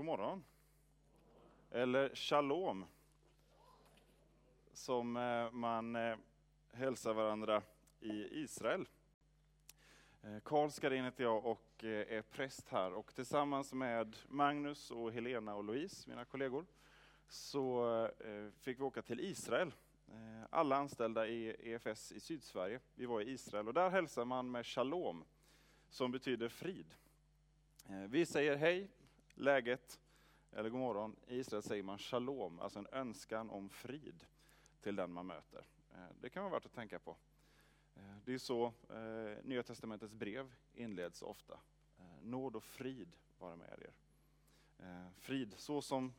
God 0.00 0.06
morgon. 0.06 0.44
Eller 1.70 2.14
shalom. 2.14 2.86
Som 4.72 5.16
eh, 5.16 5.50
man 5.50 5.96
eh, 5.96 6.16
hälsar 6.72 7.14
varandra 7.14 7.62
i 8.00 8.40
Israel. 8.42 8.88
Eh, 10.22 10.38
Karl 10.44 10.70
Skarin 10.70 11.04
heter 11.04 11.24
jag 11.24 11.46
och 11.46 11.84
är 11.84 12.22
präst 12.22 12.68
här 12.68 12.92
och 12.92 13.14
tillsammans 13.14 13.72
med 13.72 14.16
Magnus 14.28 14.90
och 14.90 15.12
Helena 15.12 15.54
och 15.54 15.64
Louise, 15.64 16.08
mina 16.10 16.24
kollegor, 16.24 16.66
så 17.28 18.10
fick 18.60 18.78
vi 18.78 18.82
åka 18.82 19.02
till 19.02 19.20
Israel. 19.20 19.72
Alla 20.50 20.76
anställda 20.76 21.26
i 21.26 21.72
EFS 21.72 22.12
i 22.12 22.20
Sydsverige. 22.20 22.80
Vi 22.94 23.06
var 23.06 23.20
i 23.20 23.30
Israel 23.30 23.68
och 23.68 23.74
där 23.74 23.90
hälsar 23.90 24.24
man 24.24 24.50
med 24.50 24.66
shalom, 24.66 25.24
som 25.90 26.12
betyder 26.12 26.48
frid. 26.48 26.94
Vi 28.08 28.26
säger 28.26 28.56
hej, 28.56 28.90
läget, 29.40 30.00
eller 30.52 30.70
god 30.70 30.80
morgon. 30.80 31.16
I 31.26 31.38
Israel 31.38 31.62
säger 31.62 31.82
man 31.82 31.98
shalom, 31.98 32.60
alltså 32.60 32.78
en 32.78 32.86
önskan 32.92 33.50
om 33.50 33.68
frid 33.68 34.24
till 34.80 34.96
den 34.96 35.12
man 35.12 35.26
möter. 35.26 35.64
Eh, 35.94 36.04
det 36.20 36.30
kan 36.30 36.42
vara 36.42 36.52
värt 36.52 36.66
att 36.66 36.74
tänka 36.74 36.98
på. 36.98 37.16
Eh, 37.94 38.16
det 38.24 38.34
är 38.34 38.38
så 38.38 38.66
eh, 38.66 39.44
Nya 39.44 39.62
Testamentets 39.62 40.14
brev 40.14 40.54
inleds 40.74 41.22
ofta. 41.22 41.60
Eh, 41.98 42.22
nåd 42.22 42.56
och 42.56 42.64
frid 42.64 43.16
vara 43.38 43.56
med 43.56 43.78
er. 43.82 43.92
Frid, 45.18 45.54
så 45.56 45.82
som 45.82 46.12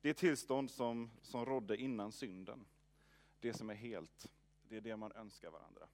det 0.00 0.14
tillstånd 0.14 0.70
som, 0.70 1.10
som 1.22 1.44
rådde 1.44 1.76
innan 1.76 2.12
synden. 2.12 2.64
Det 3.40 3.52
som 3.52 3.70
är 3.70 3.74
helt, 3.74 4.32
det 4.68 4.76
är 4.76 4.80
det 4.80 4.96
man 4.96 5.12
önskar 5.12 5.50
varandra. 5.50 5.86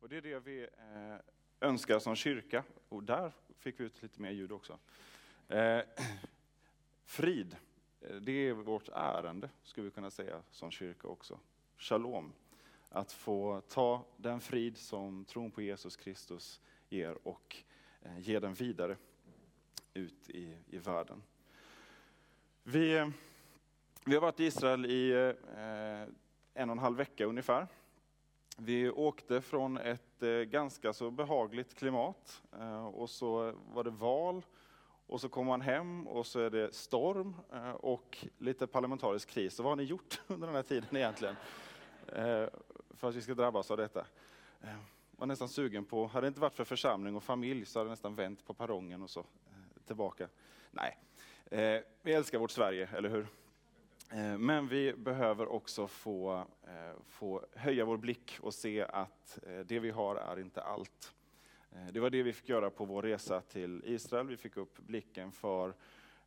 Och 0.00 0.08
det 0.08 0.16
är 0.16 0.22
det 0.22 0.38
vi 0.38 0.68
önskar 1.60 1.98
som 1.98 2.16
kyrka. 2.16 2.64
Och 2.88 3.02
där 3.02 3.32
fick 3.58 3.80
vi 3.80 3.84
ut 3.84 4.02
lite 4.02 4.22
mer 4.22 4.30
ljud 4.30 4.52
också. 4.52 4.78
Eh, 5.48 5.80
frid, 7.04 7.56
eh, 8.00 8.16
det 8.16 8.32
är 8.32 8.52
vårt 8.52 8.88
ärende, 8.88 9.50
skulle 9.62 9.84
vi 9.84 9.90
kunna 9.90 10.10
säga 10.10 10.42
som 10.50 10.70
kyrka 10.70 11.08
också. 11.08 11.38
Shalom, 11.76 12.32
att 12.88 13.12
få 13.12 13.60
ta 13.60 14.04
den 14.16 14.40
frid 14.40 14.78
som 14.78 15.24
tron 15.24 15.50
på 15.50 15.62
Jesus 15.62 15.96
Kristus 15.96 16.60
ger 16.88 17.28
och 17.28 17.56
eh, 18.02 18.18
ge 18.18 18.40
den 18.40 18.54
vidare 18.54 18.96
ut 19.94 20.30
i, 20.30 20.56
i 20.66 20.78
världen. 20.78 21.22
Vi, 22.62 23.12
vi 24.04 24.14
har 24.14 24.20
varit 24.20 24.40
i 24.40 24.44
Israel 24.44 24.86
i 24.86 25.10
eh, 25.56 26.02
en 26.54 26.70
och 26.70 26.76
en 26.76 26.78
halv 26.78 26.96
vecka 26.96 27.24
ungefär. 27.24 27.66
Vi 28.56 28.90
åkte 28.90 29.40
från 29.40 29.78
ett 29.78 30.22
eh, 30.22 30.30
ganska 30.30 30.92
så 30.92 31.10
behagligt 31.10 31.74
klimat 31.74 32.42
eh, 32.52 32.86
och 32.86 33.10
så 33.10 33.54
var 33.72 33.84
det 33.84 33.90
val 33.90 34.42
och 35.08 35.20
så 35.20 35.28
kommer 35.28 35.48
man 35.48 35.60
hem 35.60 36.06
och 36.06 36.26
så 36.26 36.40
är 36.40 36.50
det 36.50 36.74
storm 36.74 37.36
eh, 37.52 37.70
och 37.70 38.26
lite 38.38 38.66
parlamentarisk 38.66 39.28
kris. 39.28 39.54
Så 39.54 39.62
vad 39.62 39.70
har 39.70 39.76
ni 39.76 39.82
gjort 39.82 40.20
under 40.26 40.46
den 40.46 40.56
här 40.56 40.62
tiden 40.62 40.96
egentligen? 40.96 41.36
Eh, 42.06 42.46
för 42.90 43.08
att 43.08 43.14
vi 43.14 43.22
ska 43.22 43.34
drabbas 43.34 43.70
av 43.70 43.76
detta. 43.76 44.06
Jag 44.60 44.76
var 45.16 45.26
nästan 45.26 45.48
sugen 45.48 45.84
på, 45.84 46.06
hade 46.06 46.26
det 46.26 46.28
inte 46.28 46.40
varit 46.40 46.54
för 46.54 46.64
församling 46.64 47.16
och 47.16 47.22
familj 47.22 47.64
så 47.64 47.78
hade 47.78 47.88
jag 47.88 47.92
nästan 47.92 48.14
vänt 48.14 48.46
på 48.46 48.54
perrongen 48.54 49.02
och 49.02 49.10
så 49.10 49.24
tillbaka. 49.86 50.28
Nej, 50.70 50.98
vi 52.02 52.12
älskar 52.12 52.38
vårt 52.38 52.50
Sverige, 52.50 52.88
eller 52.96 53.08
hur? 53.08 53.26
Men 54.38 54.68
vi 54.68 54.92
behöver 54.92 55.52
också 55.52 55.86
få, 55.86 56.44
få 57.08 57.46
höja 57.54 57.84
vår 57.84 57.96
blick 57.96 58.38
och 58.40 58.54
se 58.54 58.82
att 58.82 59.38
det 59.64 59.78
vi 59.78 59.90
har 59.90 60.16
är 60.16 60.40
inte 60.40 60.62
allt. 60.62 61.14
Eh, 61.72 61.86
det 61.92 62.00
var 62.00 62.10
det 62.10 62.22
vi 62.22 62.32
fick 62.32 62.48
göra 62.48 62.70
på 62.70 62.84
vår 62.84 63.02
resa 63.02 63.40
till 63.40 63.82
Israel. 63.84 64.26
Vi 64.26 64.36
fick 64.36 64.56
upp 64.56 64.78
blicken 64.78 65.32
för 65.32 65.74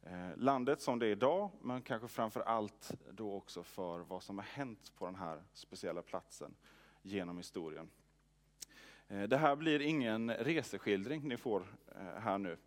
eh, 0.04 0.38
landet 0.38 0.82
som 0.82 1.00
det 1.00 1.06
är 1.08 1.12
idag, 1.12 1.52
men 1.62 1.82
kanske 1.82 2.08
framför 2.08 2.42
allt 2.42 2.92
då 3.12 3.34
också 3.34 3.64
för 3.64 4.00
vad 4.00 4.24
som 4.24 4.38
har 4.38 4.46
hänt 4.46 4.94
på 4.98 5.06
den 5.06 5.16
här 5.16 5.44
speciella 5.54 6.02
platsen 6.02 6.56
genom 7.02 7.38
historien. 7.38 7.90
Eh, 9.08 9.24
det 9.24 9.38
här 9.38 9.56
blir 9.56 9.82
ingen 9.82 10.32
reseskildring 10.32 11.28
ni 11.28 11.38
får 11.38 11.64
här 12.18 12.38
nu. 12.38 12.58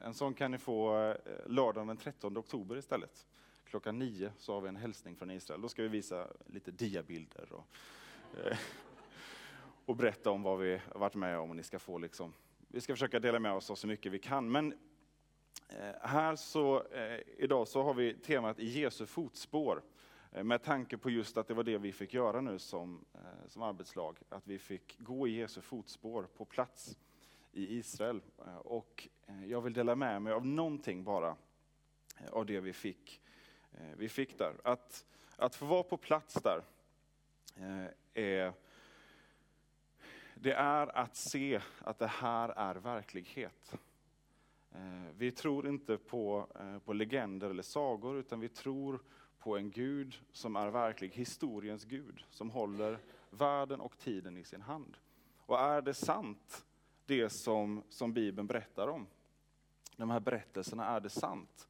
En 0.00 0.14
sån 0.14 0.34
kan 0.34 0.50
ni 0.50 0.58
få 0.58 1.14
lördagen 1.46 1.86
den 1.86 1.96
13 1.96 2.38
oktober 2.38 2.76
istället. 2.76 3.26
Klockan 3.64 3.98
nio 3.98 4.32
så 4.38 4.54
har 4.54 4.60
vi 4.60 4.68
en 4.68 4.76
hälsning 4.76 5.16
från 5.16 5.30
Israel. 5.30 5.60
Då 5.62 5.68
ska 5.68 5.82
vi 5.82 5.88
visa 5.88 6.28
lite 6.46 6.70
diabilder 6.70 7.52
och 7.52 7.66
och 9.86 9.96
berätta 9.96 10.30
om 10.30 10.42
vad 10.42 10.58
vi 10.58 10.80
har 10.92 11.00
varit 11.00 11.14
med 11.14 11.38
om. 11.38 11.50
Och 11.50 11.56
ni 11.56 11.62
ska 11.62 11.78
få 11.78 11.98
liksom, 11.98 12.32
vi 12.68 12.80
ska 12.80 12.92
försöka 12.92 13.20
dela 13.20 13.38
med 13.38 13.52
oss 13.52 13.70
av 13.70 13.74
så 13.74 13.86
mycket 13.86 14.12
vi 14.12 14.18
kan. 14.18 14.50
Men 14.50 14.72
eh, 15.68 15.94
här 16.00 16.36
så, 16.36 16.82
eh, 16.82 17.20
idag 17.38 17.68
så 17.68 17.82
har 17.82 17.94
vi 17.94 18.14
temat 18.14 18.58
i 18.58 18.80
Jesu 18.80 19.06
fotspår. 19.06 19.82
Eh, 20.32 20.44
med 20.44 20.62
tanke 20.62 20.98
på 20.98 21.10
just 21.10 21.36
att 21.36 21.48
det 21.48 21.54
var 21.54 21.62
det 21.62 21.78
vi 21.78 21.92
fick 21.92 22.14
göra 22.14 22.40
nu 22.40 22.58
som, 22.58 23.04
som 23.48 23.62
arbetslag. 23.62 24.18
Att 24.28 24.46
vi 24.46 24.58
fick 24.58 24.98
gå 24.98 25.28
i 25.28 25.30
Jesu 25.30 25.60
fotspår 25.60 26.22
på 26.22 26.44
plats 26.44 26.98
i 27.52 27.76
Israel. 27.76 28.20
Och 28.58 29.08
jag 29.46 29.60
vill 29.60 29.72
dela 29.72 29.96
med 29.96 30.22
mig 30.22 30.32
av 30.32 30.46
någonting 30.46 31.04
bara 31.04 31.36
av 32.30 32.46
det 32.46 32.60
vi 32.60 32.72
fick, 32.72 33.20
vi 33.96 34.08
fick 34.08 34.38
där. 34.38 34.54
Att, 34.64 35.04
att 35.36 35.54
få 35.54 35.66
vara 35.66 35.82
på 35.82 35.96
plats 35.96 36.34
där 36.34 36.62
är 38.14 38.52
det 40.40 40.52
är 40.52 40.96
att 40.96 41.16
se 41.16 41.60
att 41.78 41.98
det 41.98 42.06
här 42.06 42.48
är 42.48 42.74
verklighet. 42.74 43.78
Eh, 44.70 45.10
vi 45.16 45.32
tror 45.32 45.68
inte 45.68 45.98
på, 45.98 46.46
eh, 46.60 46.78
på 46.78 46.92
legender 46.92 47.50
eller 47.50 47.62
sagor, 47.62 48.16
utan 48.16 48.40
vi 48.40 48.48
tror 48.48 49.00
på 49.38 49.56
en 49.56 49.70
Gud 49.70 50.18
som 50.32 50.56
är 50.56 50.68
verklig, 50.68 51.10
historiens 51.14 51.84
Gud, 51.84 52.24
som 52.30 52.50
håller 52.50 52.98
världen 53.30 53.80
och 53.80 53.98
tiden 53.98 54.36
i 54.36 54.44
sin 54.44 54.62
hand. 54.62 54.96
Och 55.46 55.60
är 55.60 55.82
det 55.82 55.94
sant, 55.94 56.64
det 57.06 57.30
som, 57.30 57.82
som 57.88 58.12
Bibeln 58.12 58.46
berättar 58.46 58.88
om, 58.88 59.06
de 59.96 60.10
här 60.10 60.20
berättelserna, 60.20 60.86
är 60.86 61.00
det 61.00 61.10
sant, 61.10 61.68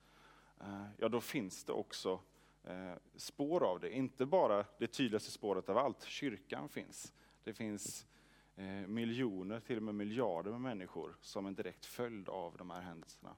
eh, 0.60 0.84
ja 0.96 1.08
då 1.08 1.20
finns 1.20 1.64
det 1.64 1.72
också 1.72 2.20
spår 3.16 3.64
av 3.64 3.80
det. 3.80 3.90
Inte 3.90 4.26
bara 4.26 4.64
det 4.78 4.86
tydligaste 4.86 5.30
spåret 5.30 5.68
av 5.68 5.78
allt, 5.78 6.04
kyrkan 6.04 6.68
finns. 6.68 7.12
Det 7.44 7.52
finns 7.52 8.06
Eh, 8.58 8.86
miljoner, 8.86 9.60
till 9.60 9.76
och 9.76 9.82
med 9.82 9.94
miljarder 9.94 10.50
med 10.50 10.60
människor 10.60 11.16
som 11.20 11.46
en 11.46 11.54
direkt 11.54 11.86
följd 11.86 12.28
av 12.28 12.56
de 12.56 12.70
här 12.70 12.80
händelserna. 12.80 13.34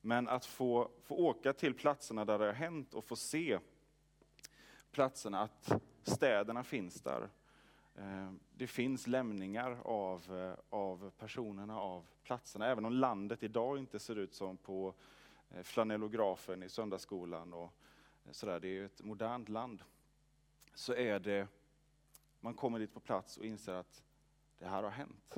Men 0.00 0.28
att 0.28 0.46
få, 0.46 0.90
få 1.02 1.14
åka 1.16 1.52
till 1.52 1.74
platserna 1.74 2.24
där 2.24 2.38
det 2.38 2.46
har 2.46 2.52
hänt 2.52 2.94
och 2.94 3.04
få 3.04 3.16
se 3.16 3.58
platserna, 4.90 5.40
att 5.40 5.72
städerna 6.02 6.64
finns 6.64 7.02
där. 7.02 7.28
Eh, 7.94 8.32
det 8.54 8.66
finns 8.66 9.06
lämningar 9.06 9.78
av, 9.82 10.36
eh, 10.36 10.54
av 10.70 11.10
personerna, 11.10 11.80
av 11.80 12.06
platserna, 12.22 12.66
även 12.66 12.84
om 12.84 12.92
landet 12.92 13.42
idag 13.42 13.78
inte 13.78 13.98
ser 13.98 14.18
ut 14.18 14.34
som 14.34 14.56
på 14.56 14.94
eh, 15.50 15.62
flanellografen 15.62 16.62
i 16.62 16.68
söndagsskolan 16.68 17.52
och 17.52 17.72
eh, 18.24 18.32
sådär. 18.32 18.60
Det 18.60 18.78
är 18.78 18.84
ett 18.84 19.02
modernt 19.02 19.48
land. 19.48 19.82
Så 20.74 20.94
är 20.94 21.18
det, 21.18 21.48
man 22.40 22.54
kommer 22.54 22.78
dit 22.78 22.94
på 22.94 23.00
plats 23.00 23.36
och 23.36 23.44
inser 23.44 23.72
att 23.72 24.02
det 24.58 24.66
här 24.66 24.82
har 24.82 24.90
hänt. 24.90 25.36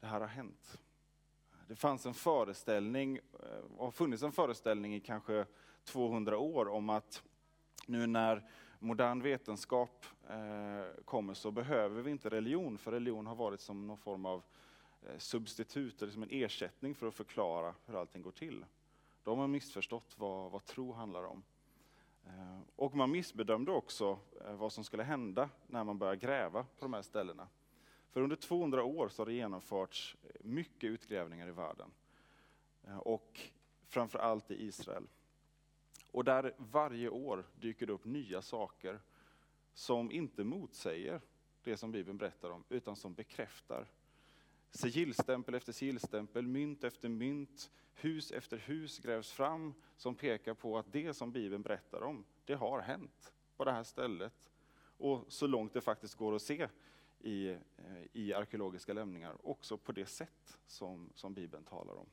Det 0.00 0.06
här 0.06 0.20
har 0.20 0.28
hänt. 0.28 0.78
Det 1.68 1.76
fanns 1.76 2.06
en 2.06 2.14
föreställning, 2.14 3.20
och 3.76 3.84
har 3.84 3.90
funnits 3.90 4.22
en 4.22 4.32
föreställning 4.32 4.94
i 4.94 5.00
kanske 5.00 5.46
200 5.84 6.38
år 6.38 6.68
om 6.68 6.90
att 6.90 7.22
nu 7.86 8.06
när 8.06 8.50
modern 8.78 9.22
vetenskap 9.22 10.06
eh, 10.28 11.02
kommer 11.04 11.34
så 11.34 11.50
behöver 11.50 12.02
vi 12.02 12.10
inte 12.10 12.30
religion, 12.30 12.78
för 12.78 12.92
religion 12.92 13.26
har 13.26 13.34
varit 13.34 13.60
som 13.60 13.86
någon 13.86 13.98
form 13.98 14.26
av 14.26 14.42
eh, 15.02 15.18
substitut, 15.18 16.02
eller 16.02 16.12
som 16.12 16.22
en 16.22 16.30
ersättning 16.30 16.94
för 16.94 17.06
att 17.06 17.14
förklara 17.14 17.74
hur 17.86 18.00
allting 18.00 18.22
går 18.22 18.30
till. 18.30 18.64
De 19.22 19.38
har 19.38 19.46
missförstått 19.46 20.14
vad, 20.18 20.50
vad 20.50 20.64
tro 20.64 20.92
handlar 20.92 21.24
om. 21.24 21.42
Eh, 22.26 22.60
och 22.76 22.94
man 22.94 23.10
missbedömde 23.10 23.72
också 23.72 24.18
eh, 24.44 24.54
vad 24.54 24.72
som 24.72 24.84
skulle 24.84 25.02
hända 25.02 25.48
när 25.66 25.84
man 25.84 25.98
började 25.98 26.16
gräva 26.16 26.62
på 26.62 26.84
de 26.84 26.92
här 26.92 27.02
ställena. 27.02 27.48
För 28.10 28.20
under 28.20 28.36
200 28.36 28.84
år 28.84 29.08
så 29.08 29.22
har 29.22 29.26
det 29.26 29.32
genomförts 29.32 30.16
mycket 30.40 30.90
utgrävningar 30.90 31.48
i 31.48 31.52
världen. 31.52 31.90
Eh, 32.84 32.98
och 32.98 33.40
framför 33.86 34.18
allt 34.18 34.50
i 34.50 34.64
Israel. 34.64 35.06
Och 36.12 36.24
där 36.24 36.54
varje 36.56 37.08
år 37.08 37.46
dyker 37.60 37.86
det 37.86 37.92
upp 37.92 38.04
nya 38.04 38.42
saker 38.42 39.00
som 39.74 40.10
inte 40.10 40.44
motsäger 40.44 41.20
det 41.62 41.76
som 41.76 41.92
Bibeln 41.92 42.18
berättar 42.18 42.50
om, 42.50 42.64
utan 42.68 42.96
som 42.96 43.14
bekräftar 43.14 43.86
Sigillstämpel 44.70 45.54
efter 45.54 45.72
sigillstämpel, 45.72 46.46
mynt 46.46 46.84
efter 46.84 47.08
mynt, 47.08 47.70
hus 47.94 48.32
efter 48.32 48.56
hus 48.56 48.98
grävs 48.98 49.32
fram 49.32 49.74
som 49.96 50.14
pekar 50.14 50.54
på 50.54 50.78
att 50.78 50.92
det 50.92 51.14
som 51.14 51.32
Bibeln 51.32 51.62
berättar 51.62 52.02
om, 52.02 52.24
det 52.44 52.54
har 52.54 52.80
hänt 52.80 53.32
på 53.56 53.64
det 53.64 53.72
här 53.72 53.82
stället. 53.82 54.50
Och 54.96 55.24
så 55.28 55.46
långt 55.46 55.72
det 55.72 55.80
faktiskt 55.80 56.14
går 56.14 56.34
att 56.34 56.42
se 56.42 56.68
i, 57.20 57.48
eh, 57.48 57.56
i 58.12 58.34
arkeologiska 58.34 58.92
lämningar, 58.92 59.36
också 59.42 59.76
på 59.76 59.92
det 59.92 60.06
sätt 60.06 60.58
som, 60.66 61.10
som 61.14 61.34
Bibeln 61.34 61.64
talar 61.64 61.94
om. 61.94 62.06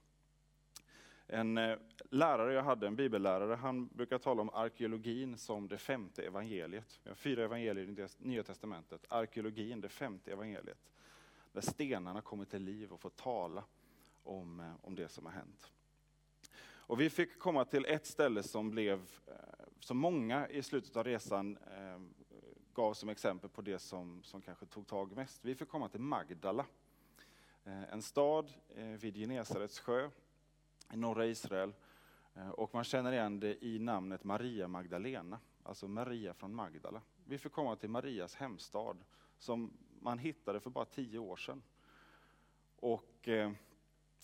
En 1.28 1.58
eh, 1.58 1.78
lärare 2.10 2.54
jag 2.54 2.64
hade, 2.64 2.88
en 2.88 2.96
bibellärare, 2.96 3.56
han 3.56 3.88
brukar 3.88 4.18
tala 4.18 4.42
om 4.42 4.50
arkeologin 4.50 5.38
som 5.38 5.68
det 5.68 5.78
femte 5.78 6.24
evangeliet. 6.24 7.00
Vi 7.04 7.10
har 7.10 7.16
fyra 7.16 7.44
evangelier 7.44 7.90
i 7.90 7.94
det 7.94 8.20
Nya 8.20 8.44
Testamentet. 8.44 9.06
Arkeologin, 9.10 9.82
det 9.82 9.90
femte 9.90 10.32
evangeliet. 10.32 10.78
Där 11.58 11.62
stenarna 11.62 12.22
kommer 12.22 12.46
till 12.46 12.64
liv 12.64 12.92
och 12.92 13.00
får 13.00 13.10
tala 13.10 13.64
om, 14.24 14.60
eh, 14.60 14.72
om 14.82 14.96
det 14.96 15.10
som 15.10 15.26
har 15.26 15.34
hänt. 15.34 15.72
Och 16.60 17.02
vi 17.02 17.10
fick 17.10 17.40
komma 17.40 17.66
till 17.66 17.86
ett 17.86 18.06
ställe 18.06 18.44
som 18.44 18.72
blev, 18.72 19.00
eh, 19.28 19.34
som 19.80 19.98
många 19.98 20.50
i 20.50 20.64
slutet 20.64 20.96
av 20.96 21.04
resan 21.04 21.58
eh, 21.58 22.00
gav 22.74 22.94
som 22.94 23.10
exempel 23.10 23.50
på 23.50 23.62
det 23.62 23.80
som, 23.80 24.24
som 24.24 24.42
kanske 24.42 24.66
tog 24.66 24.88
tag 24.88 25.16
mest. 25.16 25.46
Vi 25.46 25.56
fick 25.56 25.70
komma 25.70 25.90
till 25.90 26.00
Magdala. 26.00 26.66
En 27.64 28.02
stad 28.02 28.54
vid 29.00 29.16
Genesarets 29.16 29.80
sjö 29.80 30.10
i 30.94 30.98
norra 30.98 31.26
Israel. 31.26 31.74
Och 32.52 32.74
man 32.74 32.84
känner 32.84 33.12
igen 33.12 33.40
det 33.40 33.66
i 33.66 33.80
namnet 33.80 34.24
Maria 34.24 34.68
Magdalena, 34.68 35.40
alltså 35.64 35.88
Maria 35.88 36.34
från 36.34 36.56
Magdala. 36.56 37.02
Vi 37.26 37.38
fick 37.38 37.52
komma 37.52 37.76
till 37.76 37.90
Marias 37.90 38.36
hemstad, 38.36 38.98
som 39.38 39.74
man 40.02 40.20
hittade 40.20 40.60
för 40.60 40.70
bara 40.70 40.86
tio 40.86 41.20
år 41.20 41.36
sedan. 41.36 41.64
Och 42.80 43.28
eh, 43.28 43.52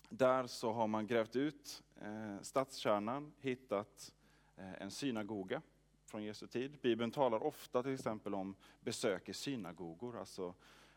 där 0.10 0.48
så 0.48 0.72
har 0.72 0.88
man 0.88 1.08
grävt 1.08 1.36
ut 1.36 1.84
eh, 2.02 2.42
stadskärnan, 2.42 3.34
hittat 3.40 4.14
eh, 4.56 4.82
en 4.82 4.92
synagoga 4.92 5.62
från 6.06 6.24
Jesu 6.24 6.48
tid. 6.48 6.78
Bibeln 6.82 7.12
talar 7.12 7.44
ofta 7.44 7.84
till 7.84 7.94
exempel 7.94 8.36
om 8.36 8.56
besök 8.80 9.30
i 9.30 9.34
synagogor, 9.34 10.20
alltså 10.20 10.54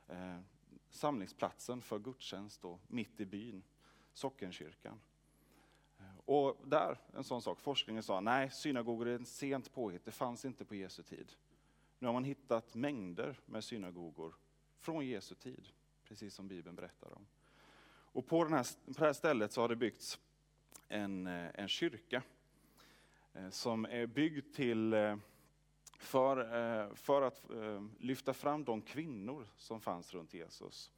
eh, 0.08 0.38
samlingsplatsen 0.90 1.82
för 1.82 1.99
gudstjänst 1.99 2.64
och 2.64 2.81
mitt 2.87 3.20
i 3.20 3.26
byn, 3.26 3.62
sockenkyrkan. 4.12 5.00
Eh, 5.99 6.19
och 6.25 6.56
där, 6.64 6.99
en 7.14 7.25
sån 7.25 7.43
sak, 7.43 7.61
forskningen 7.61 8.02
sa, 8.02 8.20
nej, 8.20 8.50
synagogor 8.50 9.08
är 9.08 9.14
en 9.14 9.26
sent 9.26 9.73
påhitt, 9.73 10.05
det 10.05 10.12
fanns 10.12 10.44
inte 10.44 10.64
på 10.64 10.75
Jesu 10.75 11.02
tid. 11.02 11.32
Nu 11.99 12.06
har 12.08 12.12
man 12.12 12.25
hittat 12.25 12.75
mängder 12.75 13.40
med 13.46 13.64
synagogor 13.64 14.34
från 14.87 15.06
Jesu 15.06 15.35
tid, 15.35 15.69
precis 16.05 16.35
som 16.35 16.49
Bibeln 16.49 16.77
berättar 16.77 17.12
om. 17.12 17.27
Och 17.88 18.27
på, 18.27 18.44
den 18.44 18.53
här, 18.53 18.67
på 18.87 18.93
det 18.93 19.06
här 19.06 19.12
stället 19.12 19.53
så 19.53 19.61
har 19.61 19.69
det 19.69 19.77
byggts 19.77 20.19
en, 20.88 21.27
eh, 21.27 21.50
en 21.55 21.69
kyrka 21.69 22.23
eh, 23.33 23.50
som 23.50 23.85
är 23.85 24.06
byggd 24.06 24.55
till, 24.55 24.93
eh, 24.93 25.17
för, 25.99 26.94
för 26.94 27.23
att 27.23 27.43
lyfta 27.99 28.35
fram 28.35 28.65
de 28.65 28.83
kvinnor 28.83 29.47
som 29.56 29.81
fanns 29.81 30.15
runt 30.15 30.35
Jesus. 30.35 30.91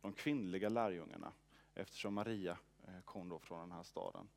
De 0.00 0.12
kvinnliga 0.12 0.68
lärjungarna, 0.68 1.32
eftersom 1.74 2.14
Maria 2.14 2.58
kom 3.04 3.28
då 3.28 3.38
från 3.38 3.60
den 3.60 3.72
här 3.72 3.82
staden. 3.82 4.28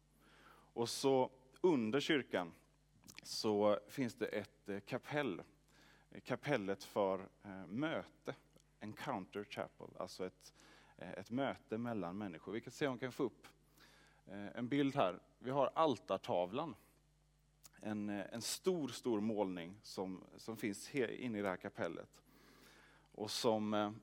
Och 0.74 0.90
så 0.90 1.32
under 1.62 2.00
kyrkan 2.00 2.52
så 3.24 3.80
finns 3.88 4.16
det 4.16 4.26
ett 4.26 4.86
kapell. 4.86 5.42
Kapellet 6.24 6.84
för 6.84 7.30
möte, 7.68 8.36
encounter 8.80 9.44
chapel, 9.44 9.88
alltså 10.00 10.26
ett, 10.26 10.54
eh, 10.98 11.12
ett 11.12 11.32
möte 11.32 11.78
mellan 11.78 12.18
människor. 12.18 12.52
Vi 12.52 12.62
kan 12.62 12.72
se 12.72 12.88
om 12.88 12.94
vi 12.94 13.00
kan 13.00 13.12
få 13.12 13.24
upp 13.24 13.48
eh, 14.26 14.48
en 14.58 14.68
bild 14.68 14.96
här. 14.96 15.20
Vi 15.40 15.52
har 15.52 15.72
altartavlan. 15.76 16.76
En, 17.82 18.10
eh, 18.10 18.26
en 18.32 18.42
stor, 18.42 18.88
stor 18.88 19.22
målning 19.22 19.80
som, 19.84 20.24
som 20.38 20.58
finns 20.58 20.96
inne 20.96 21.40
i 21.40 21.42
det 21.42 21.50
här 21.50 21.58
kapellet. 21.58 22.10
Och 23.12 23.32
som, 23.32 23.96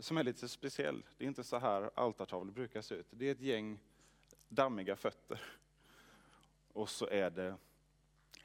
som 0.00 0.16
är 0.16 0.22
lite 0.22 0.48
speciell. 0.48 1.02
Det 1.16 1.24
är 1.24 1.28
inte 1.28 1.44
så 1.44 1.58
här 1.58 1.90
altartavlor 1.94 2.52
brukar 2.52 2.82
se 2.82 2.94
ut. 2.94 3.06
Det 3.10 3.28
är 3.28 3.32
ett 3.32 3.40
gäng 3.40 3.78
dammiga 4.48 4.96
fötter 4.96 5.40
och 6.72 6.88
så 6.88 7.08
är 7.08 7.30
det 7.30 7.56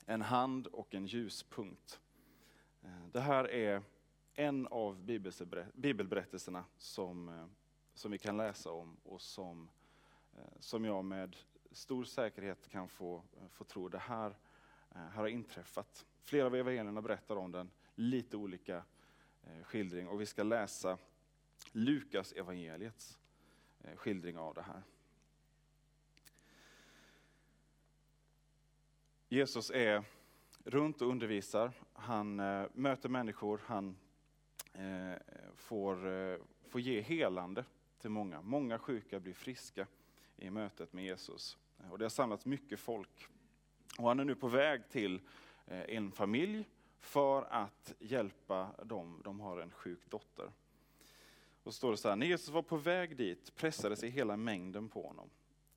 en 0.05 0.21
hand 0.21 0.67
och 0.67 0.95
en 0.95 1.05
ljuspunkt. 1.05 1.99
Det 3.11 3.19
här 3.19 3.51
är 3.51 3.81
en 4.35 4.67
av 4.67 5.03
bibelberättelserna 5.73 6.65
som, 6.77 7.29
eh, 7.29 7.45
som 7.93 8.11
vi 8.11 8.17
kan 8.17 8.37
läsa 8.37 8.71
om 8.71 8.97
och 9.03 9.21
som, 9.21 9.69
eh, 10.37 10.59
som 10.59 10.85
jag 10.85 11.05
med 11.05 11.35
stor 11.71 12.03
säkerhet 12.03 12.67
kan 12.67 12.89
få, 12.89 13.23
eh, 13.37 13.47
få 13.47 13.63
tro. 13.63 13.89
Det 13.89 13.97
här, 13.97 14.37
här 14.89 15.09
har 15.09 15.27
inträffat. 15.27 16.05
Flera 16.21 16.45
av 16.45 16.55
evangelierna 16.55 17.01
berättar 17.01 17.35
om 17.35 17.51
den, 17.51 17.71
lite 17.95 18.37
olika 18.37 18.83
skildring. 19.63 20.07
Och 20.07 20.21
vi 20.21 20.25
ska 20.25 20.43
läsa 20.43 20.97
Lukas 21.71 22.31
evangeliets 22.31 23.19
skildring 23.95 24.37
av 24.37 24.53
det 24.53 24.61
här. 24.61 24.83
Jesus 29.29 29.69
är 29.69 30.03
runt 30.63 31.01
och 31.01 31.07
undervisar, 31.09 31.71
han 31.93 32.35
möter 32.73 33.09
människor, 33.09 33.61
han 33.65 33.97
Eh, 34.73 35.13
får, 35.55 36.07
eh, 36.07 36.37
får 36.67 36.81
ge 36.81 37.01
helande 37.01 37.65
till 37.99 38.09
många. 38.09 38.41
Många 38.41 38.79
sjuka 38.79 39.19
blir 39.19 39.33
friska 39.33 39.87
i 40.37 40.49
mötet 40.49 40.93
med 40.93 41.03
Jesus. 41.03 41.57
Och 41.91 41.97
det 41.97 42.05
har 42.05 42.09
samlats 42.09 42.45
mycket 42.45 42.79
folk. 42.79 43.27
Och 43.97 44.07
han 44.07 44.19
är 44.19 44.23
nu 44.25 44.35
på 44.35 44.47
väg 44.47 44.89
till 44.89 45.21
eh, 45.67 45.95
en 45.97 46.11
familj 46.11 46.69
för 46.99 47.43
att 47.43 47.93
hjälpa 47.99 48.69
dem. 48.83 49.21
De 49.23 49.39
har 49.39 49.59
en 49.59 49.71
sjuk 49.71 50.09
dotter. 50.09 50.51
Och 51.63 51.73
så 51.73 51.77
står 51.77 51.91
det 51.91 51.97
så 51.97 52.09
här, 52.09 52.15
när 52.15 52.25
Jesus 52.25 52.49
var 52.49 52.61
på 52.61 52.77
väg 52.77 53.17
dit 53.17 53.55
pressade 53.55 53.95
sig 53.95 54.09
hela 54.09 54.37
mängden 54.37 54.89
på 54.89 55.07
honom. 55.07 55.29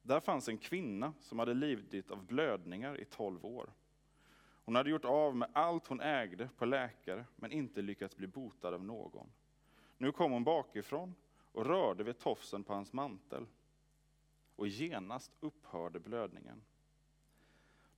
Där 0.03 0.21
fanns 0.21 0.49
en 0.49 0.59
kvinna 0.59 1.13
som 1.21 1.39
hade 1.39 1.55
lidit 1.55 2.11
av 2.11 2.27
blödningar 2.27 3.01
i 3.01 3.05
tolv 3.05 3.47
år. 3.47 3.71
Hon 4.65 4.75
hade 4.75 4.91
gjort 4.91 5.05
av 5.05 5.37
med 5.37 5.49
allt 5.53 5.87
hon 5.87 6.01
ägde 6.01 6.49
på 6.57 6.65
läkare, 6.65 7.25
men 7.37 7.53
inte 7.53 7.83
lyckats 7.83 8.17
bli 8.17 8.27
botad 8.27 8.75
av 8.75 8.85
någon. 8.85 9.27
Nu 9.99 10.13
kom 10.13 10.33
hon 10.33 10.45
bakifrån 10.45 11.15
och 11.53 11.67
rörde 11.67 12.05
vid 12.05 12.19
tofsen 12.19 12.65
på 12.65 12.73
hans 12.73 12.93
mantel. 12.93 13.47
Och 14.57 14.69
genast 14.69 15.33
upphörde 15.41 16.01
blödningen. 16.01 16.63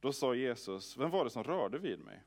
Då 0.00 0.12
sa 0.12 0.34
Jesus, 0.34 0.96
vem 0.96 1.10
var 1.10 1.24
det 1.24 1.30
som 1.30 1.44
rörde 1.44 1.78
vid 1.78 1.98
mig? 1.98 2.22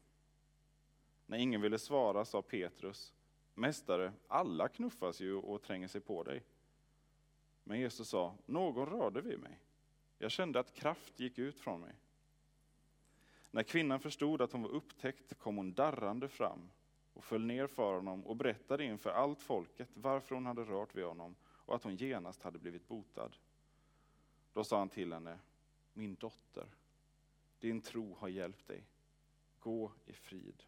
När 1.25 1.37
ingen 1.37 1.61
ville 1.61 1.79
svara 1.79 2.25
sa 2.25 2.41
Petrus, 2.41 3.13
Mästare, 3.53 4.13
alla 4.27 4.67
knuffas 4.67 5.19
ju 5.19 5.35
och 5.35 5.61
tränger 5.61 5.87
sig 5.87 6.01
på 6.01 6.23
dig. 6.23 6.43
Men 7.63 7.79
Jesus 7.79 8.09
sa, 8.09 8.35
någon 8.45 8.89
rörde 8.89 9.21
vid 9.21 9.39
mig. 9.39 9.59
Jag 10.17 10.31
kände 10.31 10.59
att 10.59 10.73
kraft 10.73 11.19
gick 11.19 11.37
ut 11.37 11.59
från 11.59 11.81
mig. 11.81 11.95
När 13.51 13.63
kvinnan 13.63 13.99
förstod 13.99 14.41
att 14.41 14.51
hon 14.51 14.61
var 14.61 14.69
upptäckt 14.69 15.39
kom 15.39 15.57
hon 15.57 15.73
darrande 15.73 16.29
fram 16.29 16.69
och 17.13 17.23
föll 17.23 17.45
ner 17.45 17.67
för 17.67 17.93
honom 17.93 18.25
och 18.25 18.35
berättade 18.35 18.83
inför 18.83 19.09
allt 19.09 19.41
folket 19.41 19.89
varför 19.93 20.35
hon 20.35 20.45
hade 20.45 20.63
rört 20.63 20.95
vid 20.95 21.05
honom 21.05 21.35
och 21.45 21.75
att 21.75 21.83
hon 21.83 21.95
genast 21.95 22.43
hade 22.43 22.59
blivit 22.59 22.87
botad. 22.87 23.35
Då 24.53 24.63
sa 24.63 24.79
han 24.79 24.89
till 24.89 25.13
henne, 25.13 25.39
min 25.93 26.15
dotter, 26.15 26.67
din 27.59 27.81
tro 27.81 28.15
har 28.15 28.27
hjälpt 28.27 28.67
dig. 28.67 28.83
Gå 29.59 29.91
i 30.05 30.13
frid. 30.13 30.63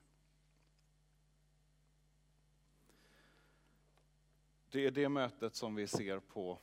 Det 4.69 4.85
är 4.85 4.91
det 4.91 5.09
mötet 5.09 5.55
som 5.55 5.75
vi 5.75 5.87
ser 5.87 6.19
på, 6.19 6.59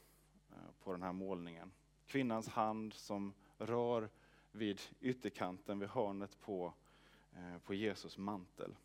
eh, 0.51 0.57
på 0.83 0.93
den 0.93 1.03
här 1.03 1.13
målningen 1.13 1.73
kvinnans 2.09 2.49
hand 2.49 2.95
som 2.95 3.35
rör 3.59 4.11
vid 4.53 4.81
ytterkanten, 5.01 5.79
vid 5.79 5.89
hörnet 5.89 6.41
på, 6.41 6.73
eh, 7.33 7.59
på 7.59 7.75
Jesus 7.75 8.19
mantel. 8.19 8.77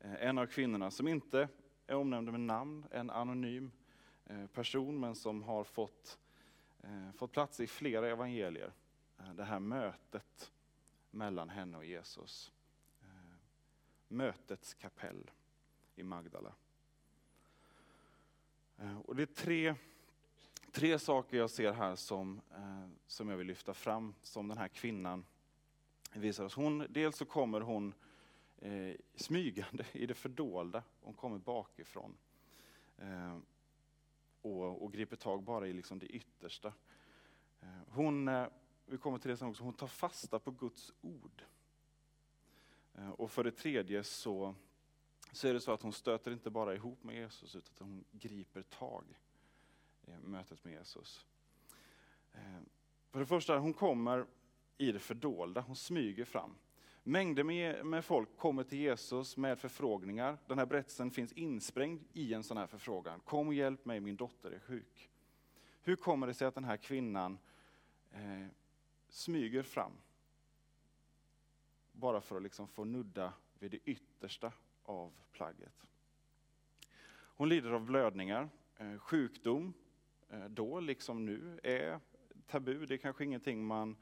Eh, 0.00 0.14
en 0.14 0.38
av 0.38 0.46
kvinnorna 0.46 0.90
som 0.90 1.08
inte 1.08 1.48
är 1.86 1.94
omnämnd 1.94 2.30
med 2.30 2.40
namn, 2.40 2.86
en 2.90 3.10
anonym 3.10 3.70
eh, 4.26 4.46
person, 4.46 5.00
men 5.00 5.14
som 5.14 5.42
har 5.42 5.64
fått, 5.64 6.18
fått 7.14 7.32
plats 7.32 7.60
i 7.60 7.66
flera 7.66 8.08
evangelier. 8.08 8.72
Det 9.34 9.44
här 9.44 9.60
mötet 9.60 10.52
mellan 11.10 11.48
henne 11.48 11.76
och 11.76 11.84
Jesus. 11.84 12.52
Mötets 14.08 14.74
kapell 14.74 15.30
i 15.94 16.02
Magdala. 16.02 16.54
Och 19.04 19.16
det 19.16 19.22
är 19.22 19.26
tre 19.26 19.74
tre 20.72 20.98
saker 20.98 21.36
jag 21.36 21.50
ser 21.50 21.72
här 21.72 21.96
som, 21.96 22.40
eh, 22.50 22.88
som 23.06 23.28
jag 23.28 23.36
vill 23.36 23.46
lyfta 23.46 23.74
fram, 23.74 24.14
som 24.22 24.48
den 24.48 24.58
här 24.58 24.68
kvinnan 24.68 25.24
visar 26.12 26.44
oss. 26.44 26.54
Hon, 26.54 26.86
dels 26.88 27.16
så 27.16 27.24
kommer 27.24 27.60
hon 27.60 27.94
eh, 28.58 28.94
smygande 29.14 29.84
i 29.92 30.06
det 30.06 30.14
fördolda, 30.14 30.82
hon 31.00 31.14
kommer 31.14 31.38
bakifrån. 31.38 32.16
Eh, 32.98 33.38
och, 34.42 34.82
och 34.82 34.92
griper 34.92 35.16
tag 35.16 35.42
bara 35.42 35.66
i 35.66 35.72
liksom 35.72 35.98
det 35.98 36.06
yttersta. 36.06 36.72
Eh, 37.60 37.68
hon, 37.88 38.28
eh, 38.28 38.46
vi 38.86 38.98
kommer 38.98 39.18
till 39.18 39.30
det 39.30 39.36
sen 39.36 39.48
också, 39.48 39.64
hon 39.64 39.74
tar 39.74 39.86
fasta 39.86 40.38
på 40.38 40.50
Guds 40.50 40.92
ord. 41.00 41.42
Eh, 42.94 43.10
och 43.10 43.30
för 43.30 43.44
det 43.44 43.50
tredje 43.50 44.04
så, 44.04 44.54
så 45.32 45.48
är 45.48 45.54
det 45.54 45.60
så 45.60 45.72
att 45.72 45.82
hon 45.82 45.92
stöter 45.92 46.30
inte 46.30 46.50
bara 46.50 46.74
ihop 46.74 47.04
med 47.04 47.14
Jesus, 47.14 47.56
utan 47.56 47.88
hon 47.88 48.04
griper 48.12 48.62
tag 48.62 49.04
Eh, 50.06 50.20
mötet 50.20 50.64
med 50.64 50.74
Jesus. 50.74 51.26
Eh, 52.32 52.40
för 53.10 53.20
det 53.20 53.26
första, 53.26 53.58
hon 53.58 53.74
kommer 53.74 54.26
i 54.78 54.92
det 54.92 54.98
fördolda, 54.98 55.60
hon 55.60 55.76
smyger 55.76 56.24
fram. 56.24 56.54
Mängder 57.02 57.44
med, 57.44 57.86
med 57.86 58.04
folk 58.04 58.36
kommer 58.36 58.64
till 58.64 58.78
Jesus 58.78 59.36
med 59.36 59.58
förfrågningar. 59.58 60.38
Den 60.46 60.58
här 60.58 60.66
berättelsen 60.66 61.10
finns 61.10 61.32
insprängd 61.32 62.02
i 62.12 62.34
en 62.34 62.42
sån 62.42 62.56
här 62.56 62.66
förfrågan. 62.66 63.20
Kom 63.20 63.48
och 63.48 63.54
hjälp 63.54 63.84
mig, 63.84 64.00
min 64.00 64.16
dotter 64.16 64.50
är 64.50 64.58
sjuk. 64.58 65.10
Hur 65.82 65.96
kommer 65.96 66.26
det 66.26 66.34
sig 66.34 66.46
att 66.46 66.54
den 66.54 66.64
här 66.64 66.76
kvinnan 66.76 67.38
eh, 68.10 68.46
smyger 69.08 69.62
fram? 69.62 69.92
Bara 71.92 72.20
för 72.20 72.36
att 72.36 72.42
liksom 72.42 72.68
få 72.68 72.84
nudda 72.84 73.32
vid 73.58 73.70
det 73.70 73.78
yttersta 73.84 74.52
av 74.82 75.12
plagget. 75.32 75.86
Hon 77.12 77.48
lider 77.48 77.70
av 77.70 77.84
blödningar, 77.84 78.48
eh, 78.76 78.98
sjukdom, 78.98 79.74
Eh, 80.32 80.44
då 80.44 80.80
liksom 80.80 81.26
nu, 81.26 81.60
är 81.62 82.00
tabu. 82.46 82.86
Det 82.86 82.94
är 82.94 82.98
kanske 82.98 83.24
ingenting 83.24 83.64
man, 83.64 83.96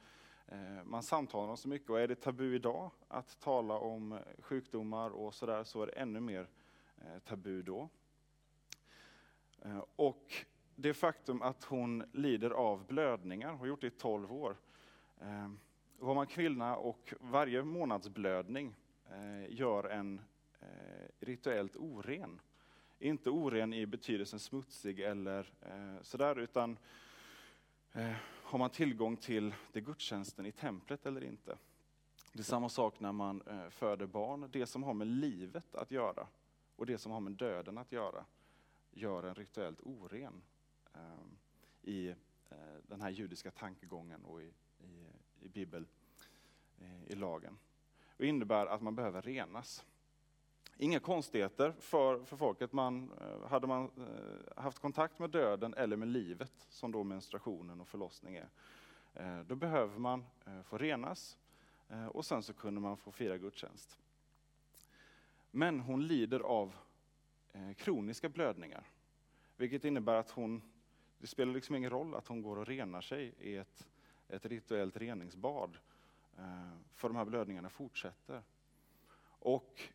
eh, 0.46 0.84
man 0.84 1.02
samtalar 1.02 1.50
om 1.50 1.56
så 1.56 1.68
mycket. 1.68 1.90
Och 1.90 2.00
är 2.00 2.08
det 2.08 2.14
tabu 2.14 2.54
idag 2.54 2.90
att 3.08 3.40
tala 3.40 3.74
om 3.78 4.12
eh, 4.12 4.18
sjukdomar 4.38 5.10
och 5.10 5.34
sådär, 5.34 5.64
så 5.64 5.82
är 5.82 5.86
det 5.86 5.92
ännu 5.92 6.20
mer 6.20 6.48
tabu 7.24 7.62
då. 7.62 7.88
Och 9.96 10.34
det 10.74 10.94
faktum 10.94 11.42
att 11.42 11.64
hon 11.64 12.04
lider 12.12 12.50
av 12.50 12.86
blödningar, 12.86 13.52
har 13.52 13.66
gjort 13.66 13.80
det 13.80 13.86
i 13.86 13.90
12 13.90 14.32
år. 14.32 14.56
Var 15.98 16.14
man 16.14 16.26
kvinna 16.26 16.76
och 16.76 17.14
varje 17.20 17.62
månadsblödning 17.62 18.74
gör 19.48 19.84
en 19.84 20.20
rituellt 21.20 21.76
oren. 21.76 22.40
Inte 22.98 23.30
oren 23.30 23.72
i 23.72 23.86
betydelsen 23.86 24.38
smutsig 24.38 25.00
eller 25.00 25.52
eh, 25.60 26.02
sådär, 26.02 26.38
utan 26.38 26.78
eh, 27.92 28.12
har 28.42 28.58
man 28.58 28.70
tillgång 28.70 29.16
till 29.16 29.54
det 29.72 29.80
gudstjänsten 29.80 30.46
i 30.46 30.52
templet 30.52 31.06
eller 31.06 31.24
inte? 31.24 31.58
Det 32.32 32.38
är 32.38 32.44
samma 32.44 32.68
sak 32.68 33.00
när 33.00 33.12
man 33.12 33.42
eh, 33.46 33.68
föder 33.68 34.06
barn. 34.06 34.48
Det 34.52 34.66
som 34.66 34.82
har 34.82 34.94
med 34.94 35.06
livet 35.06 35.74
att 35.74 35.90
göra 35.90 36.26
och 36.76 36.86
det 36.86 36.98
som 36.98 37.12
har 37.12 37.20
med 37.20 37.32
döden 37.32 37.78
att 37.78 37.92
göra 37.92 38.24
gör 38.90 39.22
en 39.22 39.34
rituellt 39.34 39.80
oren 39.80 40.42
eh, 40.94 41.00
i 41.82 42.08
eh, 42.48 42.56
den 42.82 43.00
här 43.00 43.10
judiska 43.10 43.50
tankegången 43.50 44.24
och 44.24 44.42
i, 44.42 44.52
i, 44.78 45.06
i 45.40 45.48
Bibel, 45.48 45.86
eh, 46.78 47.12
i 47.12 47.14
lagen. 47.14 47.58
Och 48.18 48.24
innebär 48.24 48.66
att 48.66 48.82
man 48.82 48.94
behöver 48.94 49.22
renas. 49.22 49.84
Inga 50.80 51.00
konstigheter 51.00 51.74
för, 51.78 52.24
för 52.24 52.36
folket. 52.36 52.72
Man, 52.72 53.12
eh, 53.20 53.48
hade 53.48 53.66
man 53.66 53.90
eh, 53.96 54.62
haft 54.62 54.78
kontakt 54.78 55.18
med 55.18 55.30
döden 55.30 55.74
eller 55.74 55.96
med 55.96 56.08
livet, 56.08 56.66
som 56.68 56.92
då 56.92 57.04
menstruationen 57.04 57.80
och 57.80 57.88
förlossning 57.88 58.36
är, 58.36 58.48
eh, 59.14 59.40
då 59.40 59.54
behöver 59.54 59.98
man 59.98 60.24
få 60.64 60.78
renas 60.78 61.38
och 62.12 62.24
sen 62.24 62.42
så 62.42 62.52
kunde 62.52 62.80
man 62.80 62.96
få 62.96 63.12
fira 63.12 63.38
gudstjänst. 63.38 63.98
Men 65.50 65.80
hon 65.80 66.06
lider 66.06 66.40
av 66.40 66.76
kroniska 67.76 68.28
blödningar, 68.28 68.84
vilket 69.56 69.84
innebär 69.84 70.14
att 70.14 70.30
hon, 70.30 70.62
det 71.18 71.26
spelar 71.26 71.52
liksom 71.52 71.76
ingen 71.76 71.90
roll 71.90 72.14
att 72.14 72.26
hon 72.26 72.42
går 72.42 72.58
och 72.58 72.66
renar 72.66 73.00
sig 73.00 73.34
i 73.38 73.56
ett, 73.56 73.88
ett 74.28 74.46
rituellt 74.46 74.96
reningsbad, 74.96 75.78
för 76.94 77.08
de 77.08 77.16
här 77.16 77.24
blödningarna 77.24 77.68
fortsätter. 77.68 78.42
Och 79.40 79.88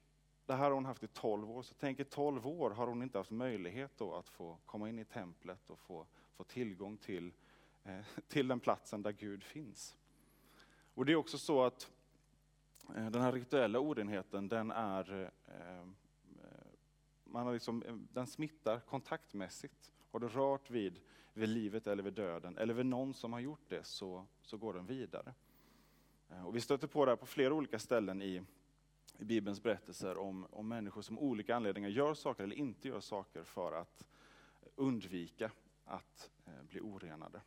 det 0.54 0.58
här 0.58 0.64
har 0.64 0.72
hon 0.72 0.86
haft 0.86 1.04
i 1.04 1.08
12 1.08 1.52
år, 1.52 1.62
så 1.62 1.74
tänk 1.80 2.00
i 2.00 2.04
12 2.04 2.48
år 2.48 2.72
har 2.72 2.88
hon 2.88 3.04
inte 3.04 3.18
haft 3.18 3.32
möjlighet 3.32 3.92
då 3.98 4.16
att 4.16 4.30
få 4.30 4.58
komma 4.66 4.90
in 4.90 5.00
i 5.00 5.06
templet 5.06 5.70
och 5.70 5.80
få, 5.80 6.06
få 6.34 6.44
tillgång 6.44 6.98
till, 6.98 7.34
eh, 7.84 8.00
till 8.28 8.48
den 8.48 8.60
platsen 8.60 9.02
där 9.02 9.12
Gud 9.12 9.44
finns. 9.44 9.98
Och 10.94 11.06
det 11.06 11.12
är 11.12 11.16
också 11.16 11.38
så 11.38 11.64
att 11.64 11.92
eh, 12.96 13.10
den 13.10 13.22
här 13.22 13.32
rituella 13.32 13.80
orenheten, 13.80 14.48
den 14.48 14.72
är 14.72 15.32
eh, 15.48 15.56
eh 15.56 15.86
man 17.24 17.46
har 17.46 17.54
liksom, 17.54 17.84
eh, 17.84 17.96
den 17.96 18.28
smittar 18.28 18.80
kontaktmässigt. 18.80 19.92
Har 20.12 20.20
du 20.20 20.28
rört 20.28 20.70
vid, 20.70 21.00
vid 21.34 21.50
livet 21.50 21.88
eller 21.88 22.04
vid 22.04 22.14
döden, 22.14 22.58
eller 22.58 22.74
vid 22.74 22.86
någon 22.86 23.14
som 23.14 23.34
har 23.34 23.40
gjort 23.40 23.70
det, 23.70 23.84
så, 23.84 24.26
så 24.42 24.58
går 24.58 24.74
den 24.74 24.86
vidare. 24.86 25.34
Eh, 26.30 26.48
och 26.48 26.56
vi 26.56 26.62
stöter 26.62 26.88
på 26.88 27.06
det 27.06 27.12
här 27.12 27.16
på 27.16 27.26
flera 27.26 27.54
olika 27.54 27.80
ställen 27.80 28.22
i, 28.22 28.42
i 29.18 29.24
Bibelns 29.24 29.64
berättelser 29.64 30.18
om, 30.18 30.48
om 30.52 30.68
människor 30.68 31.02
som 31.02 31.18
av 31.18 31.24
olika 31.24 31.56
anledningar 31.56 31.90
gör 31.90 32.14
saker 32.14 32.44
eller 32.44 32.56
inte 32.56 32.88
gör 32.88 33.00
saker 33.00 33.44
för 33.44 33.74
att 33.74 34.06
undvika 34.76 35.52
att 35.86 36.32
eh, 36.46 36.64
bli 36.64 36.82
orenade. 36.82 37.42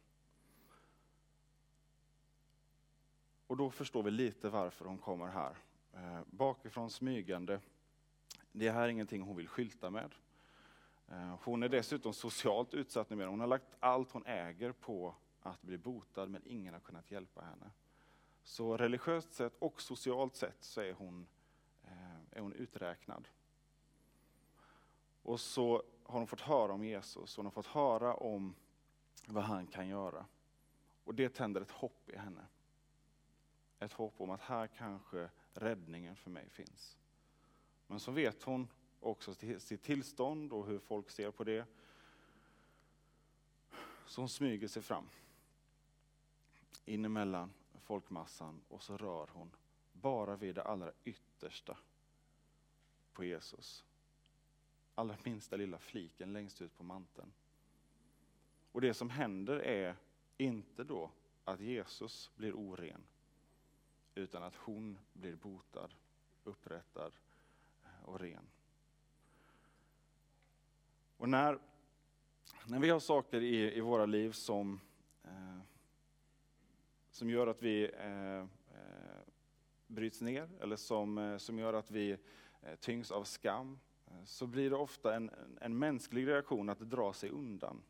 Och 3.46 3.56
då 3.56 3.70
förstår 3.70 4.02
vi 4.02 4.10
lite 4.10 4.48
varför 4.48 4.84
hon 4.84 4.98
kommer 4.98 5.26
här. 5.26 5.56
Eh, 5.94 6.20
bakifrån 6.26 6.90
smygande. 6.90 7.60
Det 8.52 8.70
här 8.70 8.82
är 8.82 8.88
ingenting 8.88 9.22
hon 9.22 9.36
vill 9.36 9.48
skylta 9.48 9.90
med. 9.90 10.14
Eh, 11.08 11.38
hon 11.42 11.62
är 11.62 11.68
dessutom 11.68 12.12
socialt 12.12 12.74
utsatt 12.74 13.10
numera. 13.10 13.28
Hon 13.28 13.40
har 13.40 13.46
lagt 13.46 13.76
allt 13.80 14.12
hon 14.12 14.26
äger 14.26 14.72
på 14.72 15.14
att 15.42 15.62
bli 15.62 15.78
botad, 15.78 16.26
men 16.26 16.42
ingen 16.44 16.74
har 16.74 16.80
kunnat 16.80 17.10
hjälpa 17.10 17.40
henne. 17.40 17.70
Så 18.42 18.76
religiöst 18.76 19.32
sett 19.32 19.56
och 19.58 19.80
socialt 19.80 20.36
sett 20.36 20.64
så 20.64 20.80
är 20.80 20.92
hon 20.92 21.26
är 22.36 22.40
hon 22.40 22.52
uträknad. 22.52 23.28
Och 25.22 25.40
så 25.40 25.82
har 26.02 26.18
hon 26.18 26.26
fått 26.26 26.40
höra 26.40 26.72
om 26.72 26.84
Jesus, 26.84 27.32
och 27.32 27.36
hon 27.36 27.46
har 27.46 27.50
fått 27.50 27.66
höra 27.66 28.14
om 28.14 28.54
vad 29.26 29.44
han 29.44 29.66
kan 29.66 29.88
göra. 29.88 30.26
Och 31.04 31.14
det 31.14 31.28
tänder 31.28 31.60
ett 31.60 31.70
hopp 31.70 32.10
i 32.10 32.16
henne. 32.16 32.46
Ett 33.78 33.92
hopp 33.92 34.20
om 34.20 34.30
att 34.30 34.40
här 34.40 34.66
kanske 34.66 35.30
räddningen 35.52 36.16
för 36.16 36.30
mig 36.30 36.48
finns. 36.50 36.98
Men 37.86 38.00
så 38.00 38.12
vet 38.12 38.42
hon 38.42 38.68
också 39.00 39.34
sitt 39.34 39.82
tillstånd 39.82 40.52
och 40.52 40.66
hur 40.66 40.78
folk 40.78 41.10
ser 41.10 41.30
på 41.30 41.44
det. 41.44 41.66
Så 44.06 44.20
hon 44.20 44.28
smyger 44.28 44.68
sig 44.68 44.82
fram 44.82 45.08
in 46.84 47.04
emellan 47.04 47.52
folkmassan 47.80 48.62
och 48.68 48.82
så 48.82 48.96
rör 48.96 49.30
hon 49.32 49.50
bara 49.92 50.36
vid 50.36 50.54
det 50.54 50.62
allra 50.62 50.92
yttersta 51.04 51.78
på 53.16 53.24
Jesus. 53.24 53.84
Allra 54.94 55.16
minsta 55.24 55.56
lilla 55.56 55.78
fliken 55.78 56.32
längst 56.32 56.62
ut 56.62 56.76
på 56.76 56.84
manteln. 56.84 57.32
Och 58.72 58.80
det 58.80 58.94
som 58.94 59.10
händer 59.10 59.56
är 59.56 59.96
inte 60.36 60.84
då 60.84 61.10
att 61.44 61.60
Jesus 61.60 62.30
blir 62.36 62.52
oren, 62.52 63.02
utan 64.14 64.42
att 64.42 64.56
hon 64.56 64.98
blir 65.12 65.36
botad, 65.36 65.94
upprättad 66.44 67.12
eh, 67.84 68.08
och 68.08 68.20
ren. 68.20 68.46
Och 71.16 71.28
när, 71.28 71.58
när 72.66 72.78
vi 72.78 72.90
har 72.90 73.00
saker 73.00 73.40
i, 73.40 73.76
i 73.76 73.80
våra 73.80 74.06
liv 74.06 74.32
som, 74.32 74.80
eh, 75.24 75.58
som 77.10 77.30
gör 77.30 77.46
att 77.46 77.62
vi 77.62 77.90
eh, 77.98 78.40
eh 78.40 78.46
bryts 79.86 80.20
ner, 80.20 80.48
eller 80.60 80.76
som, 80.76 81.18
eh, 81.18 81.36
som 81.36 81.58
gör 81.58 81.74
att 81.74 81.90
vi 81.90 82.12
Eh, 82.12 82.18
Eh, 82.66 82.76
tyngs 82.76 83.10
av 83.10 83.24
skam, 83.24 83.78
eh, 84.06 84.24
så 84.24 84.46
blir 84.46 84.70
det 84.70 84.76
ofta 84.76 85.14
en, 85.14 85.30
en 85.60 85.78
mänsklig 85.78 86.26
reaktion 86.26 86.68
att 86.68 86.78
dra 86.78 87.12
sig 87.12 87.30
undan. 87.30 87.82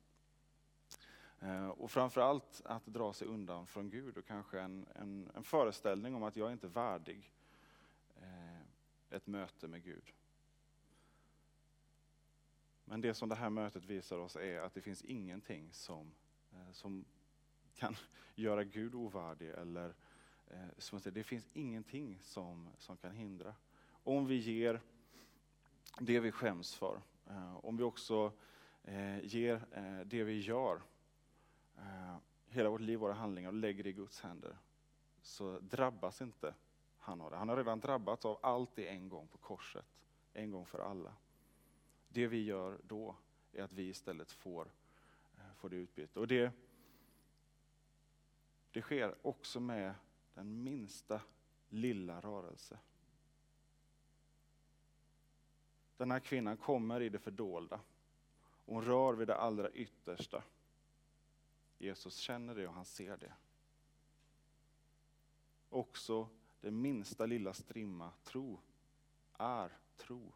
Eh, 1.40 1.68
och 1.68 1.90
framförallt 1.90 2.62
att 2.64 2.86
dra 2.86 3.12
sig 3.12 3.28
undan 3.28 3.66
från 3.66 3.90
Gud 3.90 4.16
och 4.18 4.26
kanske 4.26 4.60
en, 4.60 4.86
en, 4.94 5.30
en 5.34 5.44
föreställning 5.44 6.14
om 6.14 6.22
att 6.22 6.36
jag 6.36 6.48
är 6.48 6.52
inte 6.52 6.68
värdig 6.68 7.32
ett 9.10 9.26
möte 9.26 9.68
med 9.68 9.84
Gud. 9.84 10.12
Men 12.84 13.00
det 13.00 13.14
som 13.14 13.28
det 13.28 13.34
här 13.34 13.50
mötet 13.50 13.84
visar 13.84 14.18
oss 14.18 14.36
är 14.36 14.60
att 14.60 14.74
det 14.74 14.80
finns 14.80 15.02
ingenting 15.02 15.68
som, 15.72 16.12
som 16.72 17.04
kan 17.74 17.96
göra 18.34 18.64
Gud 18.64 18.94
ovärdig 18.94 19.50
eller 19.50 19.94
som 20.78 21.00
det 21.04 21.24
finns 21.24 21.48
ingenting 21.52 22.18
som, 22.22 22.68
som 22.78 22.96
kan 22.96 23.12
hindra 23.12 23.54
om 24.06 24.26
vi 24.26 24.36
ger 24.36 24.80
det 26.00 26.20
vi 26.20 26.32
skäms 26.32 26.74
för, 26.74 27.00
eh, 27.26 27.56
om 27.56 27.76
vi 27.76 27.82
också 27.82 28.32
eh, 28.82 29.24
ger 29.24 29.66
eh, 29.70 30.00
det 30.06 30.24
vi 30.24 30.40
gör, 30.40 30.82
hela 32.48 32.70
vårt 32.70 32.80
liv, 32.80 32.98
våra 32.98 33.12
handlingar 33.12 33.48
och 33.48 33.54
lägger 33.54 33.84
det 33.84 33.90
i 33.90 33.92
Guds 33.92 34.20
händer, 34.20 34.56
så 35.22 35.58
drabbas 35.58 36.22
inte 36.22 36.54
han 36.98 37.20
av 37.20 37.30
det. 37.30 37.36
Han 37.36 37.48
har 37.48 37.56
redan 37.56 37.80
drabbats 37.80 38.24
av 38.24 38.38
allt 38.42 38.76
det 38.76 38.88
en 38.88 39.08
gång 39.08 39.28
på 39.28 39.38
korset, 39.38 39.86
en 40.32 40.50
gång 40.50 40.66
för 40.66 40.78
alla. 40.78 41.14
Det 42.08 42.26
vi 42.26 42.44
gör 42.44 42.78
då 42.82 43.16
är 43.52 43.62
att 43.62 43.72
vi 43.72 43.88
istället 43.88 44.32
får, 44.32 44.70
får 45.56 45.68
det 45.68 45.76
utbyte. 45.76 46.20
Och 46.20 46.26
det, 46.26 46.52
det 48.70 48.82
sker 48.82 49.14
också 49.22 49.60
med 49.60 49.94
den 50.34 50.62
minsta 50.62 51.20
lilla 51.68 52.20
rörelse. 52.20 52.78
Den 55.96 56.10
här 56.10 56.20
kvinnan 56.20 56.56
kommer 56.56 57.00
i 57.00 57.08
det 57.08 57.18
fördolda. 57.18 57.80
Hon 58.66 58.84
rör 58.84 59.14
vid 59.14 59.28
det 59.28 59.36
allra 59.36 59.70
yttersta. 59.70 60.42
Jesus 61.78 62.16
känner 62.16 62.54
det 62.54 62.66
och 62.66 62.74
han 62.74 62.84
ser 62.84 63.16
det. 63.16 63.32
också 65.68 66.28
den 66.60 66.80
minsta 66.80 67.26
lilla 67.26 67.54
strimma 67.54 68.12
tro 68.24 68.60
är 69.38 69.78
tro. 69.96 70.32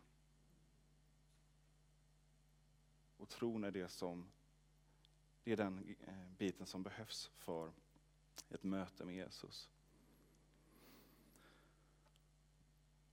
Och 3.16 3.28
tron 3.28 3.64
är 3.64 3.70
det 3.70 3.88
som 3.88 4.30
det 5.44 5.52
är 5.52 5.56
den 5.56 5.96
eh, 6.06 6.14
biten 6.38 6.66
som 6.66 6.82
behövs 6.82 7.30
för 7.34 7.72
ett 8.50 8.62
möte 8.62 9.04
med 9.04 9.14
Jesus. 9.14 9.68